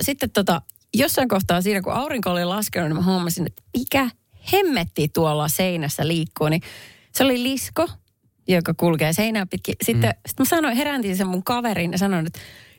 Sitten 0.01 0.31
tota, 0.31 0.63
jossain 0.95 1.29
kohtaa 1.29 1.63
siinä, 1.63 1.83
kun 1.83 1.93
aurinko 1.93 2.31
oli 2.31 2.45
laskenut, 2.45 2.89
niin 2.89 2.97
mä 2.97 3.13
huomasin, 3.13 3.47
että 3.47 3.63
mikä 3.79 4.11
hemmetti 4.53 5.09
tuolla 5.09 5.49
seinässä 5.49 6.09
liikkuu. 6.09 6.49
Niin 6.49 6.63
se 7.13 7.25
oli 7.25 7.43
lisko, 7.43 7.89
joka 8.49 8.75
kulkee 8.75 9.13
seinää 9.13 9.47
pitkin. 9.47 9.75
Sitten 9.83 10.11
mm. 10.11 10.21
sit 10.27 10.39
mä 10.39 10.45
sanoin, 10.45 10.77
herääntin 10.77 11.17
sen 11.17 11.27
mun 11.27 11.45
kaverin 11.45 11.93
ja 11.93 11.99
sanoin, 11.99 12.27
että 12.27 12.39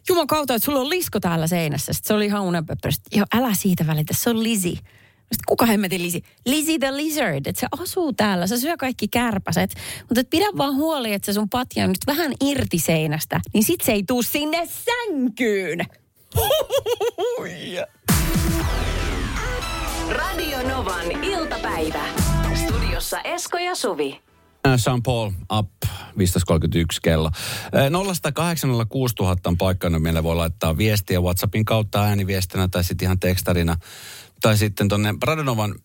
Juman 0.10 0.28
kautta, 0.28 0.56
että 0.56 0.66
sulla 0.66 0.80
on 0.80 0.90
lisko 0.90 1.20
täällä 1.20 1.48
seinässä. 1.48 1.94
Sitten 1.94 2.08
se 2.08 2.14
oli 2.14 2.26
ihan 2.26 2.42
unenpöppörä. 2.42 2.92
Sitten, 2.92 3.20
Joo, 3.20 3.26
älä 3.36 3.54
siitä 3.54 3.88
välitä, 3.88 4.14
se 4.18 4.30
on 4.30 4.44
Lizzie. 4.44 4.72
Sitten 4.72 5.46
kuka 5.48 5.66
hemmetin 5.66 6.04
Lizzie? 6.04 6.22
Lizzie 6.46 6.80
the 6.80 6.98
lizard, 6.98 7.46
että 7.46 7.60
se 7.60 7.68
asuu 7.82 8.14
täällä, 8.14 8.48
se 8.48 8.58
syö 8.58 8.78
kaikki 8.78 9.08
kärpäset. 9.08 9.74
Mutta 10.10 10.22
pidä 10.30 10.46
vaan 10.58 10.76
huoli, 10.76 11.14
että 11.14 11.26
se 11.26 11.34
sun 11.34 11.50
patja 11.50 11.84
on 11.84 11.90
nyt 11.90 12.08
vähän 12.08 12.34
irti 12.46 12.80
seinästä, 12.80 13.40
niin 13.54 13.64
sit 13.64 13.82
se 13.82 13.92
ei 13.92 14.04
tuu 14.04 14.24
sinne 14.24 14.68
sänkyyn. 14.68 15.86
Radio 20.10 20.70
Novan 20.70 21.24
iltapäivä. 21.24 22.04
Studiossa 22.56 23.22
Esko 23.22 23.58
ja 23.58 23.76
Suvi. 23.76 24.31
Sean 24.78 25.04
Paul, 25.04 25.32
up, 25.58 25.70
15.31 25.84 25.88
kello. 27.02 27.32
Eh, 27.74 27.90
0806000 27.90 27.94
on 29.46 29.58
paikkana, 29.58 30.00
meillä 30.00 30.24
voi 30.24 30.36
laittaa 30.36 30.78
viestiä 30.78 31.22
WhatsAppin 31.22 31.66
kautta 31.66 32.04
ääniviestinä 32.04 32.68
tai 32.68 32.84
sitten 32.84 33.06
ihan 33.06 33.20
tekstarina. 33.20 33.76
Tai 34.42 34.58
sitten 34.58 34.88
tuonne 34.88 35.14
Radonovan 35.24 35.76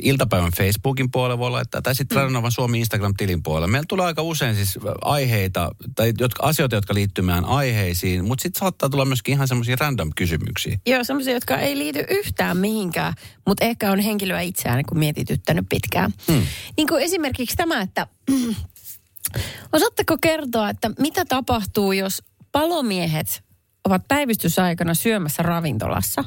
iltapäivän 0.00 0.50
Facebookin 0.56 1.10
puolelle 1.10 1.38
voi 1.38 1.50
laittaa, 1.50 1.82
tai 1.82 1.94
sitten 1.94 2.16
Radonovan 2.16 2.52
Suomi 2.52 2.78
Instagram-tilin 2.78 3.42
puolelle. 3.42 3.66
Meillä 3.66 3.86
tulee 3.88 4.06
aika 4.06 4.22
usein 4.22 4.54
siis 4.54 4.78
aiheita, 5.02 5.70
tai 5.94 6.12
jotka, 6.18 6.46
asioita, 6.46 6.74
jotka 6.74 6.94
liittyy 6.94 7.24
meidän 7.24 7.44
aiheisiin, 7.44 8.24
mutta 8.24 8.42
sitten 8.42 8.60
saattaa 8.60 8.88
tulla 8.88 9.04
myöskin 9.04 9.32
ihan 9.32 9.48
semmoisia 9.48 9.76
random 9.80 10.10
kysymyksiä. 10.16 10.78
Joo, 10.86 11.04
semmoisia, 11.04 11.34
jotka 11.34 11.58
ei 11.58 11.78
liity 11.78 12.04
yhtään 12.10 12.56
mihinkään, 12.56 13.14
mutta 13.46 13.64
ehkä 13.64 13.92
on 13.92 13.98
henkilöä 13.98 14.40
itseään 14.40 14.84
kun 14.88 14.98
mietityttänyt 14.98 15.66
pitkään. 15.68 16.12
Hmm. 16.32 16.46
Niin 16.76 16.88
kuin 16.88 17.02
esimerkiksi 17.02 17.56
tämä, 17.56 17.80
että 17.80 18.06
osaatteko 19.72 20.18
kertoa, 20.20 20.70
että 20.70 20.90
mitä 20.98 21.24
tapahtuu, 21.24 21.92
jos 21.92 22.22
palomiehet 22.52 23.44
ovat 23.84 24.02
päivystysaikana 24.08 24.94
syömässä 24.94 25.42
ravintolassa 25.42 26.24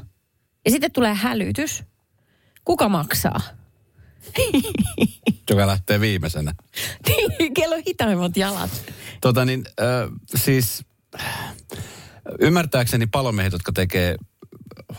ja 0.67 0.71
sitten 0.71 0.91
tulee 0.91 1.13
hälytys. 1.13 1.83
Kuka 2.65 2.89
maksaa? 2.89 3.39
Joka 5.49 5.67
lähtee 5.67 5.99
viimeisenä. 5.99 6.53
Kello 7.55 7.75
hitaimmat 7.87 8.37
jalat. 8.37 8.69
Tota 9.21 9.45
niin, 9.45 9.65
äh, 9.81 10.09
siis 10.35 10.85
ymmärtääkseni 12.39 13.07
palomiehet, 13.07 13.53
jotka 13.53 13.71
tekee 13.71 14.15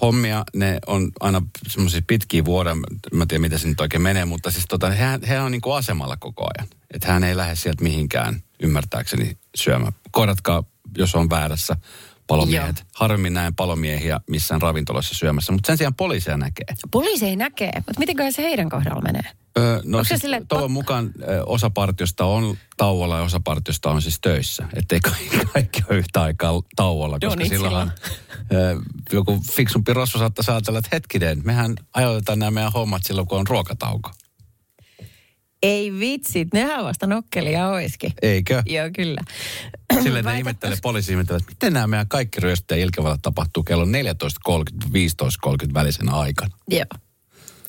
hommia, 0.01 0.45
ne 0.57 0.79
on 0.87 1.11
aina 1.21 1.43
semmoisia 1.69 2.01
pitkiä 2.07 2.45
vuoden, 2.45 2.79
mä 3.13 3.23
en 3.23 3.29
tiedä 3.29 3.41
miten 3.41 3.59
se 3.59 3.69
nyt 3.69 3.81
oikein 3.81 4.03
menee, 4.03 4.25
mutta 4.25 4.51
siis 4.51 4.65
tota, 4.69 4.91
he, 4.91 5.05
he 5.29 5.41
on 5.41 5.53
niin 5.53 5.61
kuin 5.61 5.77
asemalla 5.77 6.17
koko 6.17 6.47
ajan. 6.59 6.69
Että 6.95 7.13
hän 7.13 7.25
ei 7.25 7.37
lähde 7.37 7.57
sieltä 7.57 7.83
mihinkään 7.83 8.43
ymmärtääkseni 8.63 9.39
syömään. 9.57 9.93
Korjatkaa, 10.11 10.65
jos 10.99 11.15
on 11.15 11.31
väärässä 11.31 11.77
palomiehet. 12.29 12.77
Joo. 12.79 12.87
Harvemmin 12.95 13.35
näen 13.35 13.55
palomiehiä 13.55 14.21
missään 14.31 14.63
ravintoloissa 14.63 15.15
syömässä, 15.15 15.53
mutta 15.53 15.67
sen 15.67 15.79
sijaan 15.79 15.95
poliiseja 15.95 16.37
näkee. 16.37 16.67
Poliisi 16.91 17.27
ei 17.27 17.37
näkee, 17.37 17.73
mutta 17.77 17.99
mitenköhän 17.99 18.33
se 18.33 18.43
heidän 18.43 18.69
kohdalla 18.69 19.03
menee? 19.03 19.23
Öö, 19.59 19.81
no 19.85 19.99
Onko 19.99 20.05
siis 20.05 20.21
sille, 20.21 20.43
toivon 20.49 20.71
mukaan 20.71 21.11
osa 21.47 21.71
partiosta 21.71 22.25
on 22.25 22.57
tauolla 22.77 23.17
ja 23.17 23.23
osa 23.23 23.41
partiosta 23.41 23.91
on 23.91 24.03
siis 24.03 24.21
töissä. 24.21 24.69
Että 24.77 24.95
ei 24.95 25.01
kaikki, 25.01 25.39
kaikki 25.53 25.83
ole 25.91 25.99
yhtä 25.99 26.23
aikaa 26.23 26.63
tauolla, 26.77 27.19
koska 27.21 27.31
Donitsilla. 27.37 27.69
silloinhan 27.69 27.93
ö, 28.53 28.77
joku 29.13 29.43
fiksumpi 29.53 29.95
rosvo 29.95 30.19
saattaa 30.19 30.55
ajatella, 30.55 30.79
että 30.79 30.89
hetkinen, 30.93 31.41
mehän 31.45 31.75
ajoitetaan 31.95 32.39
nämä 32.39 32.51
meidän 32.51 32.73
hommat 32.73 33.03
silloin, 33.05 33.29
kun 33.29 33.39
on 33.39 33.47
ruokatauko. 33.47 34.11
Ei 35.63 35.93
vitsit, 35.99 36.49
nehän 36.55 36.85
vasta 36.85 37.07
nokkelia 37.07 37.69
oiskin. 37.69 38.13
Eikö? 38.23 38.63
Joo, 38.67 38.91
kyllä. 38.97 39.21
Silleen 40.03 40.25
ne 40.25 40.39
ihmettelee, 40.39 40.79
poliisi 40.83 41.13
ihmettelee, 41.13 41.39
että 41.39 41.51
miten 41.51 41.73
nämä 41.73 41.87
meidän 41.87 42.09
kaikki 42.09 42.41
ryöstö 42.41 42.77
ja 42.77 42.89
tapahtuu 43.23 43.63
kello 43.63 43.85
14.30, 43.85 43.91
15.30 45.67 45.75
välisenä 45.75 46.13
aikana. 46.13 46.57
Joo. 46.71 46.85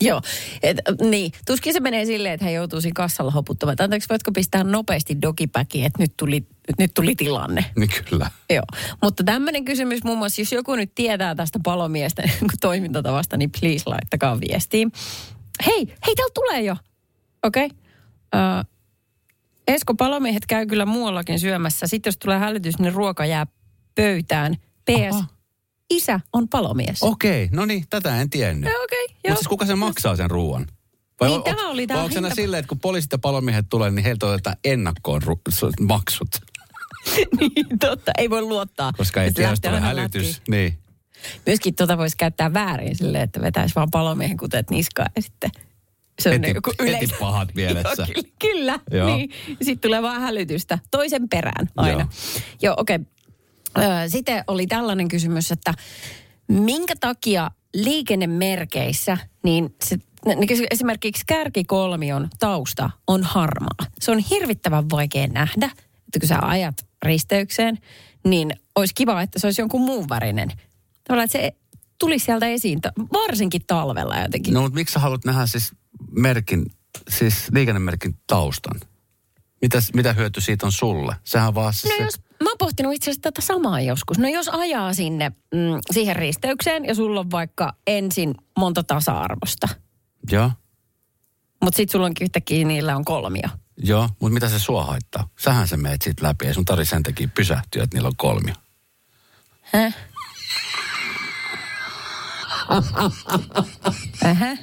Joo, 0.02 0.22
et, 0.64 0.78
niin. 1.10 1.32
Tuskin 1.46 1.74
se 1.74 1.80
menee 1.80 2.06
silleen, 2.06 2.34
että 2.34 2.46
hän 2.46 2.54
joutuu 2.54 2.82
siinä 2.82 2.94
kassalla 2.96 3.32
hoputtamaan. 3.32 3.78
Anteeksi, 3.80 4.10
voitko 4.10 4.32
pistää 4.32 4.64
nopeasti 4.64 5.22
dogipäkiin, 5.22 5.86
että 5.86 6.04
nyt 6.04 6.14
tuli, 6.18 6.48
nyt 6.78 6.94
tuli 6.94 7.16
tilanne. 7.16 7.66
Niin 7.76 7.90
kyllä. 8.10 8.32
Joo, 8.50 8.64
mutta 9.02 9.24
tämmöinen 9.24 9.66
kysymys 9.66 10.04
muun 10.04 10.18
muassa, 10.18 10.42
jos 10.42 10.52
joku 10.52 10.76
nyt 10.76 10.96
tietää 10.96 11.36
tästä 11.36 11.60
palomiesten 11.64 12.32
toimintatavasta, 12.62 13.38
niin 13.38 13.52
please 13.60 13.84
laittakaa 13.86 14.40
viestiin. 14.40 14.92
Hei, 15.66 15.88
hei, 16.06 16.16
täällä 16.16 16.34
tulee 16.34 16.62
jo. 16.62 16.76
Okei. 17.44 17.66
Okay. 17.66 17.78
Uh, 18.60 18.66
Esko, 19.68 19.96
palomiehet 19.96 20.46
käy 20.46 20.66
kyllä 20.66 20.86
muuallakin 20.86 21.40
syömässä. 21.40 21.88
Sitten 21.88 22.12
jos 22.12 22.18
tulee 22.18 22.40
hälytys, 22.40 22.80
niin 22.80 22.94
ruoka 22.94 23.26
jää 23.26 23.48
pöytään. 23.96 24.56
PS, 24.86 25.16
Aha. 25.16 25.26
isä 25.90 26.20
on 26.34 26.50
palomies. 26.50 27.04
Okei, 27.04 27.50
no 27.52 27.66
niin, 27.66 27.86
tätä 27.90 28.22
en 28.22 28.30
tiennyt. 28.30 28.70
Okei, 28.84 29.06
okay, 29.06 29.16
Mutta 29.28 29.36
siis 29.36 29.48
kuka 29.48 29.66
sen 29.66 29.78
maksaa 29.78 30.16
sen 30.16 30.32
ruoan? 30.32 30.66
Niin, 31.22 31.32
on- 31.32 31.44
tämä 31.44 31.70
oli 31.70 31.82
vai 31.82 31.88
tämä 31.88 32.04
onko 32.04 32.16
hinta- 32.16 32.36
silleen, 32.36 32.60
että 32.60 32.70
kun 32.70 32.80
poliisit 32.80 33.12
ja 33.12 33.18
palomiehet 33.18 33.66
tulee, 33.70 33.92
niin 33.92 34.04
heiltä 34.04 34.26
otetaan 34.26 34.56
ennakkoon 34.64 35.22
ru- 35.24 35.86
maksut? 35.86 36.28
niin, 37.40 37.80
totta, 37.80 38.12
ei 38.18 38.30
voi 38.30 38.42
luottaa. 38.42 38.94
Koska 38.98 39.24
ei 39.24 39.34
tiedä, 39.34 39.50
jos 39.50 39.60
tulee 39.62 39.80
hälytys. 39.80 40.28
lätkiin. 40.28 40.44
Niin. 40.48 40.78
Myöskin 41.46 41.76
tota 41.76 41.98
voisi 41.98 42.18
käyttää 42.18 42.54
väärin 42.54 42.96
silleen, 42.96 43.24
että 43.24 43.42
vetäisi 43.42 43.76
vaan 43.76 43.92
palomiehen 43.92 44.38
kuteet 44.38 44.70
niskaan 44.70 45.12
ja 45.16 45.22
sitten 45.22 45.52
se 46.20 46.30
on 46.30 46.34
Heti- 46.34 46.56
joku 46.56 46.72
heti 46.80 46.92
yleis... 46.92 47.14
pahat 47.20 47.50
mielessä. 47.56 48.08
Joo, 48.08 48.24
kyllä, 48.24 48.30
kyllä. 48.40 48.80
Joo. 48.92 49.16
Niin. 49.16 49.30
Sitten 49.48 49.80
tulee 49.80 50.02
vaan 50.02 50.22
hälytystä 50.22 50.80
toisen 50.92 51.30
perään 51.30 51.70
aina. 51.78 52.00
Joo. 52.00 52.42
Joo, 52.62 52.76
okei. 52.78 52.96
Okay. 52.96 54.10
Sitten 54.10 54.44
oli 54.48 54.68
tällainen 54.68 55.08
kysymys, 55.08 55.52
että 55.52 55.74
minkä 56.48 56.96
takia 57.00 57.52
liikennemerkeissä, 57.74 59.18
niin 59.44 59.76
se, 59.84 59.98
niin 60.26 60.68
esimerkiksi 60.72 61.24
kärkikolmion 61.28 62.30
tausta 62.40 62.90
on 63.08 63.24
harmaa. 63.24 63.86
Se 64.00 64.12
on 64.12 64.20
hirvittävän 64.20 64.90
vaikea 64.90 65.28
nähdä, 65.28 65.66
että 65.66 66.20
kun 66.20 66.28
sä 66.28 66.40
ajat 66.42 66.86
risteykseen, 67.04 67.78
niin 68.24 68.54
olisi 68.76 68.94
kiva, 68.96 69.22
että 69.22 69.40
se 69.40 69.48
olisi 69.48 69.62
jonkun 69.62 69.82
muun 69.82 70.10
värinen. 70.10 70.50
Tavallaan, 71.04 71.26
että 71.26 71.38
se 71.38 71.52
tulisi 72.00 72.26
sieltä 72.26 72.48
esiin, 72.48 72.80
varsinkin 73.14 73.62
talvella 73.68 74.20
jotenkin. 74.20 74.54
No 74.54 74.62
mutta 74.62 74.76
miksi 74.76 74.94
sä 74.94 75.00
haluat 75.00 75.26
nähdä 75.26 75.46
siis 75.46 75.72
merkin, 76.12 76.66
siis 77.10 77.48
liikennemerkin 77.54 78.16
taustan? 78.28 78.80
Mitäs, 79.62 79.94
mitä 79.94 80.14
hyöty 80.14 80.42
siitä 80.42 80.66
on 80.66 80.72
sulle? 80.72 81.16
Sehän 81.24 81.56
vaan 81.56 81.74
se... 81.74 81.88
No 81.98 82.06
jos, 82.06 82.20
mä 82.44 82.50
oon 82.50 82.58
pohtinut 82.58 82.94
itse 82.94 83.12
asiassa 83.12 83.22
tätä 83.22 83.42
samaa 83.42 83.82
joskus. 83.82 84.18
No 84.18 84.28
jos 84.28 84.50
ajaa 84.50 84.94
sinne 84.94 85.30
mm, 85.30 85.60
siihen 85.92 86.16
risteykseen 86.16 86.86
ja 86.86 86.96
sulla 86.96 87.20
on 87.20 87.32
vaikka 87.32 87.74
ensin 87.88 88.36
monta 88.58 88.84
tasa-arvosta, 88.84 89.68
Joo, 90.32 90.52
mutta 91.64 91.78
sitten 91.78 91.92
sulla 91.92 92.06
onkin 92.06 92.26
yhtäkkiä 92.26 92.68
niillä 92.68 92.96
on 92.96 93.06
kolmio. 93.06 93.50
joo, 93.78 94.10
mutta 94.20 94.34
mitä 94.34 94.50
se 94.50 94.60
sua 94.60 94.84
haittaa? 94.86 95.30
Sähän 95.40 95.68
se 95.68 95.78
meet 95.78 96.02
siitä 96.02 96.24
läpi, 96.26 96.46
ei 96.46 96.54
sun 96.54 96.66
tarvitse 96.66 96.90
sen 96.90 97.04
takia 97.04 97.28
pysähtyä, 97.36 97.84
että 97.84 97.96
niillä 97.98 98.08
on 98.08 98.16
kolmio. 98.18 98.54
Häh? 99.62 99.96
Ähä. 104.26 104.58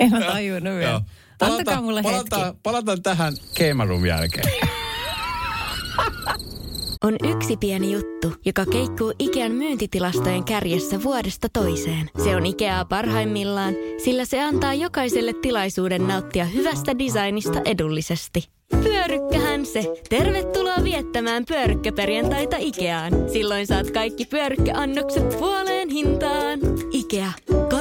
En 0.00 0.10
mä 0.10 0.20
tajunnut 0.20 0.74
vielä. 0.74 1.00
Antakaa 1.40 1.82
mulle 1.82 2.02
hetki. 2.04 2.12
palataan, 2.12 2.54
palataan 2.62 3.02
tähän 3.02 3.32
Game 3.58 4.08
jälkeen. 4.08 4.44
On 7.04 7.16
yksi 7.28 7.56
pieni 7.56 7.92
juttu, 7.92 8.34
joka 8.44 8.66
keikkuu 8.66 9.12
Ikean 9.18 9.52
myyntitilastojen 9.52 10.44
kärjessä 10.44 11.02
vuodesta 11.02 11.48
toiseen. 11.52 12.10
Se 12.24 12.36
on 12.36 12.46
Ikeaa 12.46 12.84
parhaimmillaan, 12.84 13.74
sillä 14.04 14.24
se 14.24 14.42
antaa 14.42 14.74
jokaiselle 14.74 15.32
tilaisuuden 15.42 16.08
nauttia 16.08 16.44
hyvästä 16.44 16.98
designista 16.98 17.60
edullisesti. 17.64 18.48
Pyörykkähän 18.82 19.66
se. 19.66 19.94
Tervetuloa 20.08 20.84
viettämään 20.84 21.44
pyörykkäperjantaita 21.44 22.56
Ikeaan. 22.58 23.12
Silloin 23.32 23.66
saat 23.66 23.90
kaikki 23.90 24.24
pyörykkäannokset 24.24 25.28
puoleen 25.38 25.88
hintaan. 25.88 26.58
Ikea. 26.92 27.32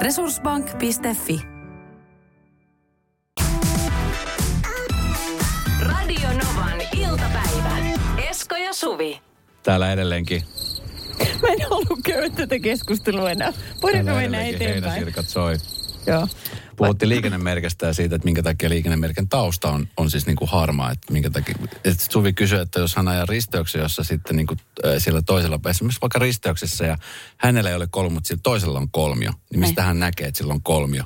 Resurssbank.fi 0.00 1.40
Radio 5.80 6.28
Novan 6.28 6.80
iltapäivä. 6.96 7.76
Esko 8.30 8.56
ja 8.56 8.72
Suvi. 8.72 9.20
Täällä 9.62 9.92
edelleenkin. 9.92 10.42
Mä 11.42 11.48
en 11.48 11.62
halua 11.70 11.98
käydä 12.04 12.30
tätä 12.30 12.58
keskustelua 12.58 13.30
enää. 13.30 13.52
Voidaanko 13.82 14.12
mennä 14.14 14.42
eteenpäin? 14.42 14.82
heinäsirkat 14.82 15.28
soi. 15.28 15.56
Joo. 16.06 16.28
Puhuttiin 16.76 17.08
liikennemerkistä 17.08 17.86
ja 17.86 17.94
siitä, 17.94 18.16
että 18.16 18.26
minkä 18.26 18.42
takia 18.42 18.68
liikennemerkin 18.68 19.28
tausta 19.28 19.70
on, 19.70 19.88
on 19.96 20.10
siis 20.10 20.26
niin 20.26 20.36
kuin 20.36 20.50
harmaa. 20.50 20.90
Että 20.90 21.12
minkä 21.12 21.30
takia, 21.30 21.54
että 21.84 22.04
Suvi 22.10 22.32
kysyi, 22.32 22.60
että 22.60 22.80
jos 22.80 22.96
hän 22.96 23.08
ajaa 23.08 23.26
risteyksen, 23.26 23.80
jossa 23.80 24.04
sitten 24.04 24.36
niin 24.36 24.46
kuin, 24.46 24.58
siellä 24.98 25.22
toisella, 25.22 25.60
esimerkiksi 25.70 26.00
vaikka 26.00 26.18
risteyksessä 26.18 26.86
ja 26.86 26.98
hänellä 27.36 27.70
ei 27.70 27.76
ole 27.76 27.86
kolmio, 27.90 28.10
mutta 28.10 28.28
sillä 28.28 28.40
toisella 28.42 28.78
on 28.78 28.90
kolmio, 28.90 29.32
niin 29.50 29.60
mistä 29.60 29.82
hän 29.82 30.00
näkee, 30.00 30.26
että 30.26 30.38
sillä 30.38 30.54
on 30.54 30.62
kolmio? 30.62 31.04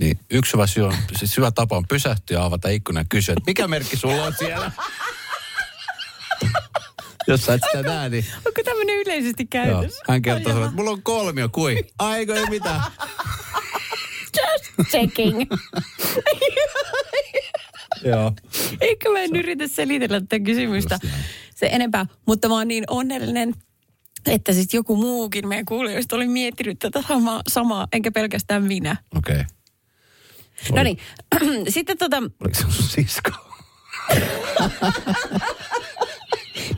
Niin 0.00 0.18
yksi 0.30 0.52
hyvä, 0.52 0.66
syy 0.66 0.84
on, 0.84 0.94
siis 1.16 1.36
hyvä 1.36 1.50
tapa 1.50 1.76
on 1.76 1.84
pysähtyä, 1.88 2.44
avata 2.44 2.68
ikkuna 2.68 3.00
ja 3.00 3.06
kysyä, 3.08 3.32
että 3.32 3.50
mikä 3.50 3.68
merkki 3.68 3.96
sulla 3.96 4.24
on 4.24 4.34
siellä? 4.38 4.72
jos 7.28 7.44
sä 7.44 7.54
et 7.54 7.60
sitä 7.70 7.82
näe, 7.82 8.08
niin 8.08 8.24
Onko 8.46 8.60
tämmöinen 8.64 8.96
yleisesti 8.96 9.48
joo. 9.54 9.64
käytössä? 9.64 10.04
hän 10.08 10.22
kertoo 10.22 10.64
että 10.64 10.76
mulla 10.76 10.90
on 10.90 11.02
kolmio, 11.02 11.48
kui? 11.48 11.84
Aiko 11.98 12.32
ei 12.32 12.46
mitään. 12.46 12.82
Checking. 14.90 15.42
joo. 18.04 18.32
Eikö 18.80 19.10
mä 19.10 19.18
en 19.18 19.36
yritä 19.36 19.68
selitellä 19.68 20.20
tätä 20.20 20.40
kysymystä 20.40 20.98
se 21.54 21.68
enempää. 21.72 22.06
Mutta 22.26 22.48
mä 22.48 22.54
oon 22.54 22.68
niin 22.68 22.84
onnellinen, 22.90 23.54
että 24.26 24.52
siis 24.52 24.74
joku 24.74 24.96
muukin 24.96 25.48
meidän 25.48 25.64
kuulijoista 25.64 26.16
oli 26.16 26.28
miettinyt 26.28 26.78
tätä 26.78 27.02
samaa, 27.08 27.42
samaa 27.48 27.86
enkä 27.92 28.10
pelkästään 28.10 28.62
minä. 28.62 28.96
Okei. 29.16 29.34
Okay. 29.34 29.44
No 30.76 30.82
niin, 30.82 30.98
sitten 31.68 31.98
tota, 31.98 32.16
Oliko 32.16 32.54
se 32.54 32.60
sun 32.60 32.88
sisko? 32.88 33.30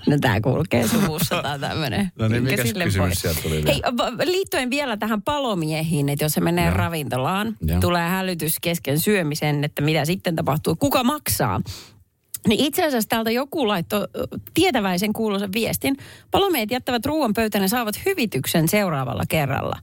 no 0.06 0.16
tää 0.20 0.40
kulkee 0.40 0.88
suvussa 0.88 1.42
tää 1.42 1.58
tämmönen. 1.58 2.12
No 2.18 2.28
niin, 2.28 2.48
sille 2.48 2.84
kysymys 2.84 2.98
voi? 2.98 3.14
sieltä 3.14 3.42
tuli 3.42 3.54
Hei, 3.54 3.64
vielä? 3.64 3.96
va- 3.96 4.24
liittyen 4.24 4.70
vielä 4.70 4.96
tähän 4.96 5.22
palomiehiin, 5.22 6.08
että 6.08 6.24
jos 6.24 6.32
se 6.32 6.40
menee 6.40 6.66
Joo. 6.66 6.76
ravintolaan, 6.76 7.56
Joo. 7.66 7.80
tulee 7.80 8.08
hälytys 8.08 8.56
kesken 8.62 9.00
syömisen, 9.00 9.64
että 9.64 9.82
mitä 9.82 10.04
sitten 10.04 10.36
tapahtuu, 10.36 10.76
kuka 10.76 11.04
maksaa. 11.04 11.60
Niin 12.48 12.64
itse 12.64 12.86
asiassa 12.86 13.08
täältä 13.08 13.30
joku 13.30 13.68
laittoi 13.68 14.08
tietäväisen 14.54 15.12
kuuluisen 15.12 15.52
viestin. 15.52 15.96
Palomiehet 16.30 16.70
jättävät 16.70 17.06
ruoan 17.06 17.34
pöytään 17.34 17.62
ja 17.64 17.68
saavat 17.68 17.94
hyvityksen 18.06 18.68
seuraavalla 18.68 19.22
kerralla. 19.28 19.78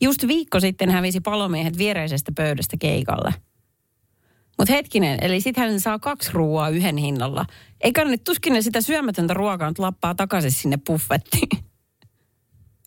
Just 0.00 0.26
viikko 0.26 0.60
sitten 0.60 0.90
hävisi 0.90 1.20
palomiehet 1.20 1.78
viereisestä 1.78 2.32
pöydästä 2.36 2.76
keikalle. 2.80 3.34
Mutta 4.58 4.72
hetkinen, 4.72 5.18
eli 5.22 5.40
sitten 5.40 5.64
hän 5.64 5.80
saa 5.80 5.98
kaksi 5.98 6.30
ruoaa 6.32 6.68
yhden 6.68 6.96
hinnalla. 6.96 7.46
Eikä 7.80 8.04
nyt 8.04 8.24
tuskin 8.24 8.52
ne 8.52 8.62
sitä 8.62 8.80
syömätöntä 8.80 9.34
ruokaa 9.34 9.68
nyt 9.68 9.78
lappaa 9.78 10.14
takaisin 10.14 10.52
sinne 10.52 10.78
buffettiin. 10.86 11.48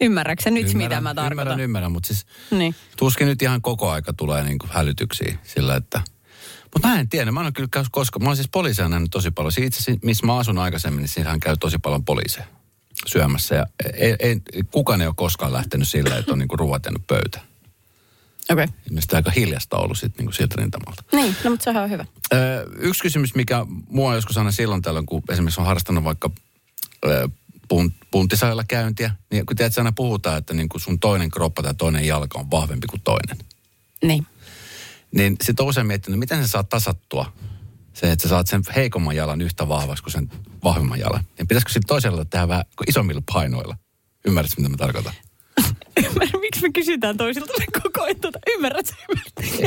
Ymmärrätkö 0.02 0.52
nyt, 0.52 0.74
mitä 0.74 1.02
mä 1.02 1.14
tarkoitan? 1.14 1.32
Ymmärrän, 1.32 1.60
ymmärrän, 1.60 1.92
mutta 1.92 2.08
siis 2.08 2.26
Niin. 2.52 2.76
tuskin 2.98 3.28
nyt 3.28 3.42
ihan 3.42 3.62
koko 3.62 3.90
aika 3.90 4.14
tulee 4.14 4.44
niin 4.44 4.60
kuin 4.60 4.72
hälytyksiä 4.74 5.38
sillä, 5.44 5.76
että... 5.76 6.02
Mutta 6.64 6.88
mä 6.88 7.00
en 7.00 7.10
tiedä, 7.10 7.32
mä 7.32 7.40
en 7.40 7.46
ole 7.46 7.52
kyllä 7.52 7.70
käy 7.72 7.84
koska... 7.92 8.20
Mä 8.20 8.26
oon 8.30 8.36
siis 8.36 8.50
poliiseja 8.52 8.90
nähnyt 8.90 9.12
tosi 9.12 9.32
paljon. 9.32 9.52
Siinä 9.52 9.68
Itse 9.68 9.80
asiassa, 9.80 10.06
missä 10.06 10.26
mä 10.26 10.38
asun 10.38 10.58
aikaisemmin, 10.58 11.02
niin 11.02 11.08
siinähän 11.08 11.40
käy 11.40 11.58
tosi 11.60 11.78
paljon 11.78 12.06
poliiseja 12.06 12.46
syömässä. 13.06 13.56
Ja 13.56 13.66
ei, 13.94 14.16
ei, 14.20 14.42
kukaan 14.72 15.02
ei 15.02 15.08
ole 15.08 15.16
koskaan 15.18 15.54
lähtenyt 15.54 15.88
sillä, 15.88 16.18
että 16.18 16.32
on 16.32 16.40
niin 16.40 16.48
kuin 16.48 16.60
ruoat 16.60 16.86
jäänyt 16.86 17.08
pöytä. 17.08 17.40
Okei. 18.50 18.64
Okay. 18.64 18.78
Ilmeisesti 18.90 19.16
aika 19.16 19.32
hiljasta 19.32 19.78
ollut 19.78 19.98
sit, 19.98 20.18
niin 20.18 20.26
kuin 20.26 20.34
siltä 20.34 20.56
rintamalta. 20.58 21.04
Niin, 21.12 21.36
no 21.44 21.50
mutta 21.50 21.64
se 21.64 21.80
on 21.80 21.90
hyvä. 21.90 22.06
Ö, 22.34 22.38
yksi 22.78 23.02
kysymys, 23.02 23.36
mikä 23.36 23.66
mua 23.90 24.16
joskus 24.16 24.38
aina 24.38 24.52
silloin 24.52 24.82
tällöin, 24.82 25.06
kun 25.06 25.24
esimerkiksi 25.30 25.62
on 25.62 25.68
harrastanut 25.68 26.04
vaikka 26.04 26.32
ö, 27.06 27.30
punt, 27.68 27.94
punttisailla 28.12 28.64
käyntiä, 28.64 29.16
niin 29.32 29.46
kun 29.46 29.56
tiedät, 29.56 29.78
aina 29.78 29.92
puhutaan, 29.92 30.38
että 30.38 30.54
niin 30.54 30.70
kuin 30.70 30.82
sun 30.82 31.00
toinen 31.00 31.32
kroppa 31.32 31.64
tai 31.64 31.74
toinen 31.74 32.08
jalka 32.08 32.40
on 32.40 32.52
vahvempi 32.52 32.88
kuin 32.88 33.02
toinen. 33.02 33.38
Niin. 34.04 34.28
Niin 35.12 35.38
sitten 35.44 35.64
on 35.64 35.70
usein 35.70 35.88
miettinyt, 35.88 36.20
miten 36.20 36.42
sä 36.42 36.48
saat 36.48 36.70
tasattua 36.70 37.34
se, 37.94 38.12
että 38.12 38.24
sä 38.24 38.30
saat 38.30 38.48
sen 38.48 38.62
heikomman 38.76 39.16
jalan 39.16 39.42
yhtä 39.42 39.68
vahvaksi 39.68 40.04
kuin 40.04 40.14
sen 40.14 40.32
vahvemman 40.64 41.00
jalan. 41.00 41.24
Niin 41.38 41.48
pitäisikö 41.48 41.72
sitten 41.72 41.88
toisella 41.88 42.26
tehdä 42.26 42.48
vähän 42.48 42.66
isommilla 42.88 43.22
painoilla? 43.34 43.78
Ymmärrätkö, 44.26 44.62
mitä 44.62 44.70
mä 44.70 44.78
tarkoitan? 44.78 45.14
Ymmärrän, 45.98 46.42
miksi 46.42 46.62
me 46.62 46.70
kysytään 46.74 47.18
toisilta 47.18 47.54
koko 47.84 48.04
ajan 48.04 48.20
tuota. 48.22 48.40
Ymmärrät 48.54 48.86
sä? 48.86 48.96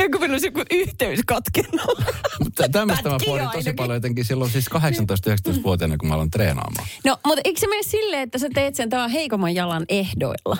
Joku 0.03 0.19
meillä 0.19 0.33
olisi 0.33 0.47
joku 0.47 0.63
yhteys 0.71 1.19
katkennut. 1.25 2.03
Mutta 2.43 2.69
tämmöistä 2.69 3.09
mä 3.09 3.17
pohdin 3.25 3.45
tosi 3.45 3.57
ainakin. 3.57 3.75
paljon 3.75 3.95
jotenkin 3.95 4.25
silloin 4.25 4.51
siis 4.51 4.65
18-19-vuotiaana, 4.69 5.97
kun 5.97 6.07
mä 6.09 6.13
aloin 6.15 6.31
treenaamaan. 6.31 6.87
No, 7.05 7.17
mutta 7.25 7.41
eikö 7.43 7.59
se 7.59 7.67
mene 7.67 7.83
silleen, 7.83 8.21
että 8.23 8.37
sä 8.37 8.47
teet 8.53 8.75
sen 8.75 8.89
tämän 8.89 9.09
heikomman 9.09 9.55
jalan 9.55 9.85
ehdoilla? 9.89 10.57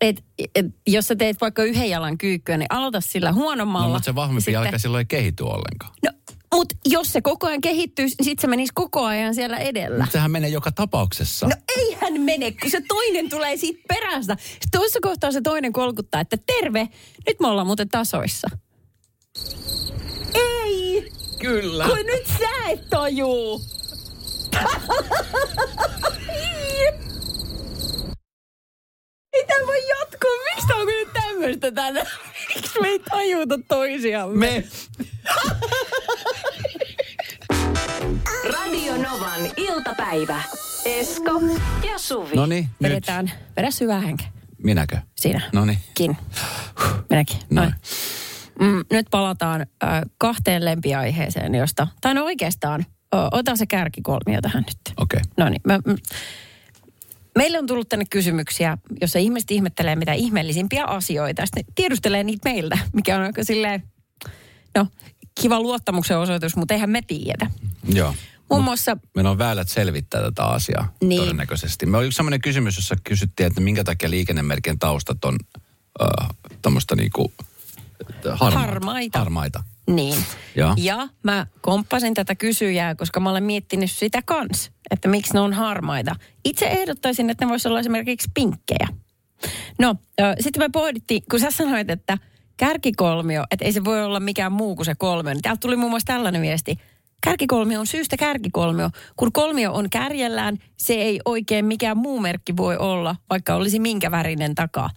Et, 0.00 0.24
et, 0.54 0.66
jos 0.86 1.08
sä 1.08 1.16
teet 1.16 1.40
vaikka 1.40 1.64
yhden 1.64 1.90
jalan 1.90 2.18
kyykkyä, 2.18 2.56
niin 2.56 2.66
aloita 2.70 3.00
sillä 3.00 3.32
huonommalla. 3.32 3.86
No, 3.86 3.92
mutta 3.92 4.04
se 4.04 4.14
vahvempi 4.14 4.40
Sitten- 4.40 4.54
jalka 4.54 4.78
silloin 4.78 5.00
ei 5.00 5.06
kehity 5.06 5.42
ollenkaan. 5.42 5.92
No, 6.04 6.10
mutta 6.54 6.74
jos 6.84 7.12
se 7.12 7.22
koko 7.22 7.46
ajan 7.46 7.60
kehittyy, 7.60 8.04
niin 8.04 8.14
sit 8.22 8.38
se 8.38 8.46
menisi 8.46 8.72
koko 8.74 9.04
ajan 9.04 9.34
siellä 9.34 9.58
edellä. 9.58 9.98
Mutta 9.98 10.12
sehän 10.12 10.30
menee 10.30 10.50
joka 10.50 10.72
tapauksessa. 10.72 11.46
No 11.46 11.56
eihän 11.78 12.20
mene, 12.20 12.52
kun 12.52 12.70
se 12.70 12.80
toinen 12.88 13.28
tulee 13.28 13.56
siitä 13.56 13.80
perästä. 13.88 14.36
Sitten 14.40 14.68
toisessa 14.72 14.98
kohtaa 15.02 15.32
se 15.32 15.40
toinen 15.40 15.72
kolkuttaa, 15.72 16.20
että 16.20 16.36
terve, 16.46 16.88
nyt 17.26 17.40
me 17.40 17.46
ollaan 17.46 17.66
muuten 17.66 17.88
tasoissa. 17.88 18.48
Ei, 20.34 21.10
Kyllä. 21.40 21.84
kun 21.84 22.06
nyt 22.06 22.26
sä 22.38 22.70
et 22.70 22.90
tajuu. 22.90 23.60
Ei 29.34 29.44
tämä 29.46 29.66
voi 29.66 29.88
jatkua. 29.88 30.30
Miksi 30.54 30.68
tää 30.68 30.76
on 30.76 30.86
nyt 30.86 31.08
tämmöistä 31.12 31.72
tänään? 31.72 32.06
Miksi 32.54 32.80
me 32.80 32.88
ei 32.88 32.98
tajuta 32.98 33.58
toisiamme? 33.68 34.46
Me. 34.46 34.64
Radio 38.52 38.96
Novan 38.96 39.40
iltapäivä. 39.56 40.42
Esko 40.84 41.40
ja 41.92 41.98
Suvi. 41.98 42.34
No 42.34 42.46
niin, 42.46 42.64
nyt. 42.64 42.90
Vedetään, 42.90 43.32
vedä 43.56 43.70
syvää 43.70 44.00
henkeä. 44.00 44.26
Minäkö? 44.64 44.98
Siinä. 45.16 45.40
No 45.52 45.64
niin. 45.64 45.78
Kin. 45.94 46.16
Minäkin. 47.10 47.36
Noin. 47.50 47.68
Noin. 47.68 47.74
Mm, 48.60 48.84
nyt 48.92 49.06
palataan 49.10 49.60
äh, 49.60 50.00
kahteen 50.18 50.64
lempiaiheeseen, 50.64 51.54
josta, 51.54 51.88
tai 52.00 52.14
no 52.14 52.24
oikeastaan 52.24 52.86
o, 53.14 53.16
ota 53.32 53.56
se 53.56 53.66
kärkikolmio 53.66 54.40
tähän 54.42 54.64
nyt. 54.68 54.94
Okei. 54.96 55.20
Okay. 55.20 55.32
No 55.36 55.48
niin, 55.48 55.60
mä, 55.64 55.78
m- 55.78 55.94
meille 57.38 57.58
on 57.58 57.66
tullut 57.66 57.88
tänne 57.88 58.04
kysymyksiä, 58.10 58.78
jossa 59.00 59.18
ihmiset 59.18 59.50
ihmettelee 59.50 59.96
mitä 59.96 60.12
ihmeellisimpiä 60.12 60.84
asioita. 60.84 61.46
Sitten 61.46 61.64
tiedustelee 61.74 62.24
niitä 62.24 62.50
meiltä, 62.50 62.78
mikä 62.92 63.16
on 63.16 63.22
aika 63.22 63.44
silleen, 63.44 63.82
no 64.76 64.86
kiva 65.40 65.60
luottamuksen 65.60 66.18
osoitus, 66.18 66.56
mutta 66.56 66.74
eihän 66.74 66.90
me 66.90 67.02
tiedä. 67.02 67.50
Joo. 67.94 68.14
Muun 68.50 68.64
muassa, 68.64 68.96
Meillä 69.14 69.30
on 69.30 69.38
väylät 69.38 69.68
selvittää 69.68 70.22
tätä 70.22 70.44
asiaa 70.44 70.92
Niin. 71.00 71.20
todennäköisesti. 71.20 71.86
Me 71.86 71.96
oli 71.96 72.06
yksi 72.06 72.16
sellainen 72.16 72.40
kysymys, 72.40 72.76
jossa 72.76 72.94
kysyttiin, 73.04 73.46
että 73.46 73.60
minkä 73.60 73.84
takia 73.84 74.10
liikennemerkien 74.10 74.78
taustat 74.78 75.24
on 75.24 75.36
äh, 76.02 76.28
tämmöistä 76.62 76.96
niinku 76.96 77.32
harma- 78.34 78.58
Harmaita. 78.58 79.18
harmaita. 79.18 79.64
Niin. 79.86 80.24
Ja? 80.56 80.74
Ja 80.76 81.08
mä 81.22 81.46
komppasin 81.60 82.14
tätä 82.14 82.34
kysyjää, 82.34 82.94
koska 82.94 83.20
mä 83.20 83.30
olen 83.30 83.44
miettinyt 83.44 83.90
sitä 83.90 84.22
kans, 84.24 84.70
että 84.90 85.08
miksi 85.08 85.34
ne 85.34 85.40
on 85.40 85.52
harmaita. 85.52 86.16
Itse 86.44 86.66
ehdottaisin, 86.66 87.30
että 87.30 87.44
ne 87.44 87.48
voisi 87.48 87.68
olla 87.68 87.80
esimerkiksi 87.80 88.30
pinkkejä. 88.34 88.88
No, 89.78 89.94
sitten 90.40 90.62
me 90.62 90.68
pohdittiin, 90.72 91.22
kun 91.30 91.40
sä 91.40 91.50
sanoit, 91.50 91.90
että 91.90 92.18
kärkikolmio, 92.56 93.44
että 93.50 93.64
ei 93.64 93.72
se 93.72 93.84
voi 93.84 94.04
olla 94.04 94.20
mikään 94.20 94.52
muu 94.52 94.76
kuin 94.76 94.86
se 94.86 94.94
kolmio. 94.94 95.34
Niin 95.34 95.42
täältä 95.42 95.60
tuli 95.60 95.76
muun 95.76 95.90
muassa 95.90 96.06
tällainen 96.06 96.42
viesti. 96.42 96.78
Kärkikolmio 97.24 97.80
on 97.80 97.86
syystä 97.86 98.16
kärkikolmio. 98.16 98.90
Kun 99.16 99.32
kolmio 99.32 99.72
on 99.72 99.90
kärjellään, 99.90 100.58
se 100.76 100.94
ei 100.94 101.20
oikein 101.24 101.64
mikään 101.64 101.96
muu 101.96 102.20
merkki 102.20 102.56
voi 102.56 102.76
olla, 102.76 103.16
vaikka 103.30 103.54
olisi 103.54 103.78
minkä 103.78 104.10
värinen 104.10 104.54
takaa. 104.54 104.90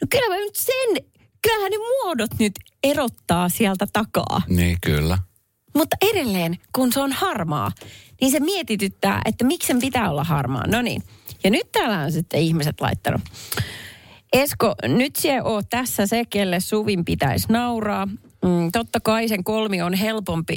No 0.00 0.06
kyllä 0.10 0.28
mä 0.28 0.36
nyt 0.36 0.56
sen, 0.56 1.04
kyllähän 1.42 1.70
ne 1.70 1.76
muodot 1.78 2.30
nyt 2.38 2.52
erottaa 2.82 3.48
sieltä 3.48 3.86
takaa. 3.92 4.42
Niin, 4.48 4.78
kyllä. 4.80 5.18
Mutta 5.74 5.96
edelleen, 6.10 6.58
kun 6.74 6.92
se 6.92 7.00
on 7.00 7.12
harmaa, 7.12 7.72
niin 8.20 8.32
se 8.32 8.40
mietityttää, 8.40 9.22
että 9.24 9.44
miksi 9.44 9.66
sen 9.66 9.80
pitää 9.80 10.10
olla 10.10 10.24
harmaa. 10.24 10.66
No 10.66 10.82
niin. 10.82 11.02
Ja 11.44 11.50
nyt 11.50 11.72
täällä 11.72 11.98
on 11.98 12.12
sitten 12.12 12.40
ihmiset 12.40 12.80
laittanut. 12.80 13.20
Esko, 14.32 14.74
nyt 14.82 15.16
se 15.16 15.42
on 15.42 15.62
tässä 15.70 16.06
se, 16.06 16.24
kelle 16.30 16.60
Suvin 16.60 17.04
pitäisi 17.04 17.46
nauraa. 17.52 18.06
Mm, 18.06 18.72
totta 18.72 19.00
kai 19.00 19.28
sen 19.28 19.44
kolmi 19.44 19.82
on 19.82 19.94
helpompi 19.94 20.56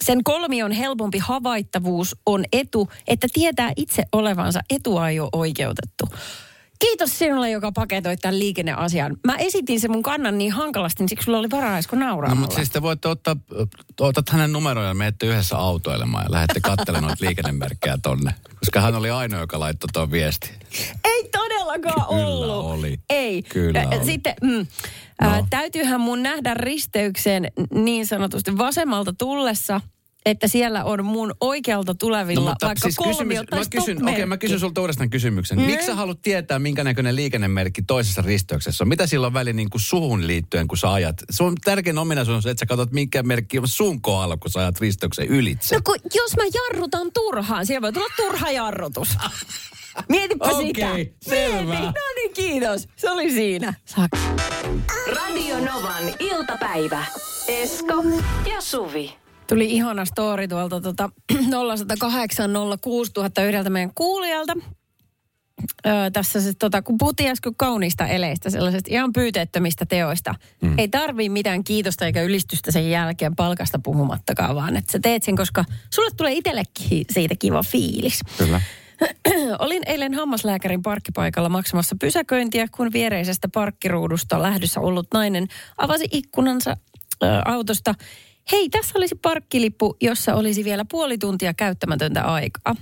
sen 0.00 0.24
kolmion 0.24 0.72
helpompi 0.72 1.18
havaittavuus 1.18 2.16
on 2.26 2.44
etu, 2.52 2.88
että 3.08 3.26
tietää 3.32 3.72
itse 3.76 4.02
olevansa 4.12 4.60
etuajo 4.70 5.28
oikeutettu. 5.32 6.06
Kiitos 6.78 7.18
sinulle, 7.18 7.50
joka 7.50 7.72
paketoit 7.72 8.20
tämän 8.20 8.38
liikenneasian. 8.38 9.16
Mä 9.26 9.36
esitin 9.36 9.80
sen 9.80 9.90
mun 9.90 10.02
kannan 10.02 10.38
niin 10.38 10.52
hankalasti, 10.52 11.02
niin 11.02 11.08
siksi 11.08 11.24
sulla 11.24 11.38
oli 11.38 11.50
varaa 11.50 11.78
esko 11.78 11.96
nauraa 11.96 12.30
No, 12.30 12.40
mutta 12.40 12.56
siis 12.56 12.70
te 12.70 12.82
voitte 12.82 13.08
ottaa, 13.08 13.36
otat 14.00 14.28
hänen 14.28 14.52
numeroja 14.52 14.88
ja 14.88 14.94
menette 14.94 15.26
yhdessä 15.26 15.56
autoilemaan 15.56 16.24
ja 16.24 16.32
lähdette 16.32 16.60
katselemaan 16.60 17.08
noita 17.08 17.24
liikennemerkkejä 17.24 17.98
tonne. 18.02 18.34
Koska 18.58 18.80
hän 18.80 18.94
oli 18.94 19.10
ainoa, 19.10 19.40
joka 19.40 19.60
laittoi 19.60 19.88
tuon 19.92 20.10
viesti. 20.10 20.50
Ei 21.04 21.28
todellakaan 21.32 21.94
Kyllä 21.94 22.06
ollut. 22.06 22.64
oli. 22.78 22.98
Ei. 23.10 23.42
Kyllä 23.42 23.80
Ä, 23.80 23.88
oli. 23.88 24.04
Sitten 24.04 24.34
mm, 24.42 24.66
No. 25.22 25.30
ää, 25.30 25.46
täytyyhän 25.50 26.00
mun 26.00 26.22
nähdä 26.22 26.54
risteykseen 26.54 27.48
niin 27.74 28.06
sanotusti 28.06 28.58
vasemmalta 28.58 29.12
tullessa, 29.18 29.80
että 30.26 30.48
siellä 30.48 30.84
on 30.84 31.04
mun 31.04 31.34
oikealta 31.40 31.94
tulevilla 31.94 32.56
vaikka 32.62 32.82
siis 32.82 32.96
kolmio 32.96 33.44
tai 33.50 33.58
mä 33.58 33.64
kysyn, 33.70 33.82
okei, 33.82 33.94
stop-merkki. 33.94 34.26
mä 34.26 34.36
kysyn 34.36 34.60
sulta 34.60 34.80
uudestaan 34.80 35.10
kysymyksen. 35.10 35.58
Mm. 35.58 35.64
Miksi 35.64 35.86
sä 35.86 35.94
haluat 35.94 36.22
tietää, 36.22 36.58
minkä 36.58 36.84
näköinen 36.84 37.16
liikennemerkki 37.16 37.82
toisessa 37.82 38.22
risteyksessä 38.22 38.84
on? 38.84 38.88
Mitä 38.88 39.06
sillä 39.06 39.26
on 39.26 39.34
väli 39.34 39.52
niin 39.52 39.70
kuin 39.70 39.80
suhun 39.80 40.26
liittyen, 40.26 40.68
kun 40.68 40.78
sä 40.78 40.92
ajat? 40.92 41.16
Se 41.30 41.44
on 41.44 41.54
tärkein 41.64 41.98
ominaisuus, 41.98 42.36
on 42.36 42.42
se, 42.42 42.50
että 42.50 42.60
sä 42.60 42.66
katsot, 42.66 42.92
minkä 42.92 43.22
merkki 43.22 43.58
on 43.58 43.68
sun 43.68 44.02
kohdalla, 44.02 44.36
kun 44.36 44.50
sä 44.50 44.60
ajat 44.60 44.80
risteyksen 44.80 45.26
ylitse. 45.26 45.74
No 45.74 45.80
kun, 45.84 45.96
jos 46.14 46.36
mä 46.36 46.42
jarrutan 46.54 47.10
turhaan, 47.14 47.66
siellä 47.66 47.82
voi 47.82 47.92
tulla 47.92 48.14
turha 48.16 48.50
jarrutus. 48.50 49.08
Mietipä 50.08 50.44
sitä. 50.44 50.90
Okei, 50.90 51.14
selvä. 51.22 51.62
Mieti. 51.62 51.82
No 51.82 51.92
niin, 52.16 52.32
kiitos. 52.34 52.88
Se 52.96 53.10
oli 53.10 53.30
siinä. 53.30 53.74
Saak. 53.84 54.10
Radio 55.06 55.56
Novan 55.58 56.14
iltapäivä. 56.18 57.04
Esko 57.48 58.04
ja 58.54 58.60
Suvi. 58.60 59.23
Tuli 59.48 59.66
ihana 59.66 60.04
story 60.04 60.48
tuolta 60.48 60.80
tota 60.80 61.10
0108 61.50 62.50
06000 62.80 63.42
yhdeltä 63.44 63.70
meidän 63.70 63.94
kuulijalta. 63.94 64.52
Öö, 65.86 66.10
tässä 66.10 66.40
se, 66.40 66.52
tota, 66.58 66.82
kun 66.82 66.98
puhuttiin 66.98 67.30
äsken 67.30 67.54
kauniista 67.56 68.06
eleistä, 68.06 68.50
sellaisista 68.50 68.90
ihan 68.92 69.12
pyyteettömistä 69.12 69.86
teoista. 69.86 70.34
Mm. 70.62 70.78
Ei 70.78 70.88
tarvii 70.88 71.28
mitään 71.28 71.64
kiitosta 71.64 72.06
eikä 72.06 72.22
ylistystä 72.22 72.72
sen 72.72 72.90
jälkeen 72.90 73.36
palkasta 73.36 73.78
puhumattakaan, 73.78 74.56
vaan 74.56 74.76
että 74.76 74.92
sä 74.92 74.98
teet 75.02 75.22
sen, 75.22 75.36
koska 75.36 75.64
sulle 75.90 76.10
tulee 76.16 76.32
itsellekin 76.32 77.04
siitä 77.10 77.34
kiva 77.38 77.62
fiilis. 77.62 78.20
Kyllä. 78.38 78.60
Olin 79.58 79.82
eilen 79.86 80.14
hammaslääkärin 80.14 80.82
parkkipaikalla 80.82 81.48
maksamassa 81.48 81.96
pysäköintiä, 82.00 82.66
kun 82.76 82.92
viereisestä 82.92 83.48
parkkiruudusta 83.48 84.42
lähdössä 84.42 84.80
ollut 84.80 85.06
nainen 85.14 85.48
avasi 85.78 86.08
ikkunansa 86.10 86.76
ö, 87.22 87.26
autosta. 87.44 87.94
Hei, 88.52 88.68
tässä 88.68 88.92
olisi 88.98 89.14
parkkilippu, 89.14 89.96
jossa 90.00 90.34
olisi 90.34 90.64
vielä 90.64 90.84
puoli 90.90 91.18
tuntia 91.18 91.54
käyttämätöntä 91.54 92.22
aikaa. 92.22 92.74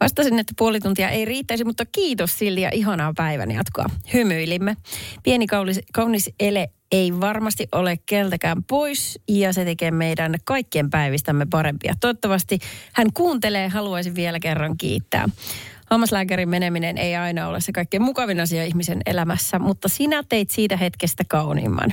Vastasin, 0.00 0.38
että 0.38 0.52
puoli 0.58 0.80
tuntia 0.80 1.08
ei 1.08 1.24
riittäisi, 1.24 1.64
mutta 1.64 1.86
kiitos 1.86 2.38
silti 2.38 2.60
ja 2.60 2.70
ihanaa 2.72 3.12
päivän 3.16 3.50
jatkoa. 3.50 3.86
Hymyilimme. 4.12 4.76
Pieni 5.22 5.46
kaunis, 5.46 5.80
kaunis 5.92 6.30
ele 6.40 6.70
ei 6.92 7.20
varmasti 7.20 7.68
ole 7.72 7.98
keltäkään 8.06 8.64
pois 8.64 9.20
ja 9.28 9.52
se 9.52 9.64
tekee 9.64 9.90
meidän 9.90 10.34
kaikkien 10.44 10.90
päivistämme 10.90 11.46
parempia. 11.50 11.94
Toivottavasti 12.00 12.58
hän 12.92 13.12
kuuntelee, 13.14 13.68
haluaisin 13.68 14.14
vielä 14.14 14.40
kerran 14.40 14.76
kiittää. 14.76 15.28
Hammaslääkärin 15.90 16.48
meneminen 16.48 16.98
ei 16.98 17.16
aina 17.16 17.48
ole 17.48 17.60
se 17.60 17.72
kaikkein 17.72 18.02
mukavin 18.02 18.40
asia 18.40 18.64
ihmisen 18.64 19.00
elämässä, 19.06 19.58
mutta 19.58 19.88
sinä 19.88 20.22
teit 20.28 20.50
siitä 20.50 20.76
hetkestä 20.76 21.24
kauniimman. 21.28 21.92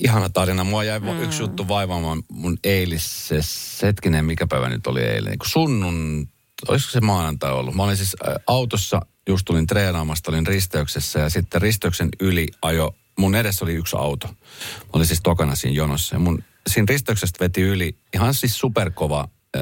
Ihana 0.00 0.28
tarina. 0.28 0.64
Mua 0.64 0.84
jäi 0.84 1.00
mm. 1.00 1.22
yksi 1.22 1.42
juttu 1.42 1.68
vaivaamaan 1.68 2.22
mun 2.32 2.58
eilisessä, 2.64 3.86
hetkinen, 3.86 4.24
mikä 4.24 4.46
päivä 4.46 4.68
nyt 4.68 4.86
oli 4.86 5.00
eilen, 5.00 5.30
niin 5.30 5.38
sunnun, 5.46 6.28
olisiko 6.68 6.92
se 6.92 7.00
maanantai 7.00 7.52
ollut? 7.52 7.74
Mä 7.74 7.82
olin 7.82 7.96
siis 7.96 8.16
ä, 8.26 8.36
autossa, 8.46 9.00
just 9.28 9.44
tulin 9.44 9.66
treenaamasta, 9.66 10.30
olin 10.30 10.46
risteyksessä 10.46 11.18
ja 11.20 11.30
sitten 11.30 11.62
risteyksen 11.62 12.08
yli 12.20 12.48
ajo, 12.62 12.94
mun 13.18 13.34
edessä 13.34 13.64
oli 13.64 13.74
yksi 13.74 13.96
auto. 13.96 14.26
Mä 14.28 14.90
olin 14.92 15.06
siis 15.06 15.20
tokana 15.22 15.54
siinä 15.54 15.76
jonossa 15.76 16.14
ja 16.14 16.18
mun 16.18 16.44
siinä 16.66 16.86
risteyksestä 16.88 17.44
veti 17.44 17.60
yli 17.60 17.96
ihan 18.14 18.34
siis 18.34 18.58
superkova, 18.58 19.28
ä, 19.56 19.60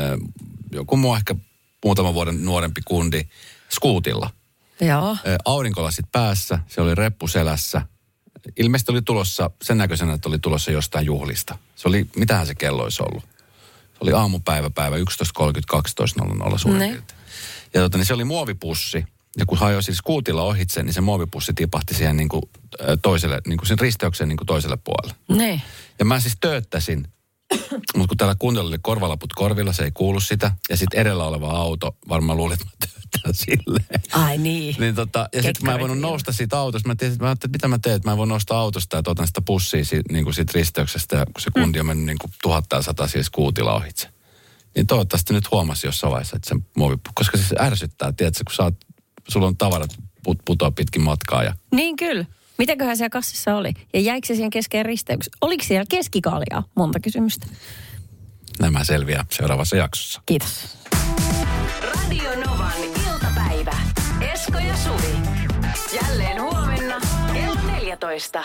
joku 0.73 0.97
mua 0.97 1.17
ehkä 1.17 1.35
muutaman 1.85 2.15
vuoden 2.15 2.45
nuorempi 2.45 2.81
kundi 2.85 3.23
skuutilla. 3.69 4.31
Joo. 4.81 5.11
Ä, 5.13 5.37
Aurinkolasit 5.45 6.07
päässä, 6.13 6.59
se 6.67 6.81
oli 6.81 6.95
reppu 6.95 7.29
selässä. 7.29 7.83
Ilmeisesti 8.57 8.93
oli 8.93 9.03
tulossa 9.03 9.51
sen 9.63 9.79
näköisenä, 9.79 10.13
että 10.13 10.29
oli 10.29 10.39
tulossa 10.39 10.71
jostain 10.71 11.07
juhlista. 11.07 11.59
Se 11.77 11.89
oli, 11.89 12.07
mitähän 12.17 12.47
se 12.47 12.55
kello 12.55 12.83
olisi 12.83 13.03
ollut? 13.03 13.25
Se 13.93 13.99
oli 14.01 14.13
aamupäivä, 14.13 14.71
päivä 14.71 14.97
11.30, 14.97 15.03
12.00 16.51 16.59
suurin 16.59 16.91
piirtein. 16.91 17.21
Ja 17.75 17.81
tota, 17.81 17.99
niin 17.99 18.07
se 18.07 18.15
oli 18.15 18.25
muovipussi. 18.25 19.05
Ja 19.39 19.47
kun 19.47 19.59
hajosi 19.59 19.87
siis 19.87 19.99
skuutilla 19.99 20.43
ohitse, 20.43 20.83
niin 20.83 20.95
se 20.95 21.01
muovipussi 21.01 21.53
tipahti 21.53 21.95
siihen 21.95 22.17
niin 22.17 22.29
kuin, 22.29 22.43
toiselle, 23.03 23.41
niin 23.47 23.59
kuin 23.59 23.69
sen 23.69 23.79
risteyksen 23.79 24.29
niin 24.29 24.37
kuin 24.37 24.47
toiselle 24.47 24.77
puolelle. 24.77 25.15
Ne. 25.29 25.63
Ja 25.99 26.05
mä 26.05 26.21
siis 26.21 26.37
tööttäsin, 26.41 27.09
mutta 27.97 28.09
kun 28.09 28.17
täällä 28.17 28.35
kuuntelu 28.39 28.69
oli 28.69 28.79
korvalaput 28.83 29.33
korvilla, 29.33 29.73
se 29.73 29.85
ei 29.85 29.91
kuulu 29.91 30.21
sitä. 30.21 30.53
Ja 30.71 30.77
sitten 30.77 31.01
edellä 31.01 31.25
oleva 31.25 31.51
auto, 31.51 31.97
varmaan 32.09 32.39
luulit, 32.39 32.61
että 32.61 32.89
mä 33.27 33.33
silleen. 33.33 34.03
Ai 34.13 34.39
niin. 34.39 34.77
Niin 34.79 34.95
tota, 34.95 35.29
ja 35.33 35.43
sitten 35.43 35.65
mä 35.67 35.75
en 35.75 35.81
voinut 35.81 35.99
nousta 35.99 36.33
siitä 36.33 36.59
autosta. 36.59 36.89
Mä 36.89 36.95
tiesin, 36.95 37.13
että 37.13 37.25
mä 37.25 37.29
ajattelin, 37.29 37.51
että 37.51 37.67
mitä 37.67 37.69
mä 37.69 37.79
teen, 37.79 37.97
että 37.97 38.09
mä 38.09 38.13
en 38.13 38.19
voi 38.19 38.27
nousta 38.27 38.59
autosta 38.59 38.97
ja 38.97 39.03
otan 39.07 39.27
sitä 39.27 39.43
pussia 39.43 39.85
siitä, 39.85 40.13
niin 40.13 40.25
kuin 40.25 40.35
siitä 40.35 40.53
risteyksestä, 40.55 41.17
ja 41.17 41.27
kun 41.27 41.41
se 41.41 41.51
kundi 41.51 41.81
on 41.81 41.87
mennyt 41.87 42.07
niin 42.07 42.19
kuin 42.19 42.31
tuhatta 42.43 42.83
sata 42.83 43.09
siis 43.09 43.31
kuutilla 43.31 43.75
ohitse. 43.75 44.09
Niin 44.77 44.87
toivottavasti 44.87 45.35
nyt 45.35 45.51
huomasi 45.51 45.87
jossain 45.87 46.11
vaiheessa, 46.11 46.37
että 46.37 46.49
se 46.49 46.57
muovi, 46.77 46.97
koska 47.15 47.39
se 47.39 47.57
ärsyttää, 47.61 48.13
tiedätkö, 48.13 48.43
kun 48.47 48.55
sä 48.55 48.63
oot, 48.63 48.75
sulla 49.29 49.47
on 49.47 49.57
tavarat 49.57 49.91
put, 50.23 50.39
putoa 50.45 50.71
pitkin 50.71 51.03
matkaa 51.03 51.45
ja 51.45 51.55
Niin 51.73 51.97
kyllä. 51.97 52.25
Mitäköhän 52.63 52.97
siellä 52.97 53.11
kassissa 53.11 53.57
oli? 53.57 53.73
Ja 53.95 54.01
jäikö 54.01 54.27
se 54.27 54.35
siihen 54.35 54.51
keskeen 54.51 54.87
risteyksessä? 54.87 55.39
Oliko 55.41 55.65
siellä 55.65 55.85
keskikaljaa? 55.89 56.63
Monta 56.77 57.01
kysymystä. 57.01 57.47
nämä 58.61 58.85
selviää 58.85 59.25
seuraavassa 59.31 59.77
jaksossa. 59.77 60.23
Kiitos. 60.27 60.79
Radio 61.83 62.31
Novan 62.47 62.73
iltapäivä. 62.85 63.77
Esko 64.33 64.59
ja 64.59 64.77
Suvi. 64.77 65.17
Jälleen 66.03 66.43
huomenna 66.43 67.01
kello 67.33 67.73
14. 67.73 68.45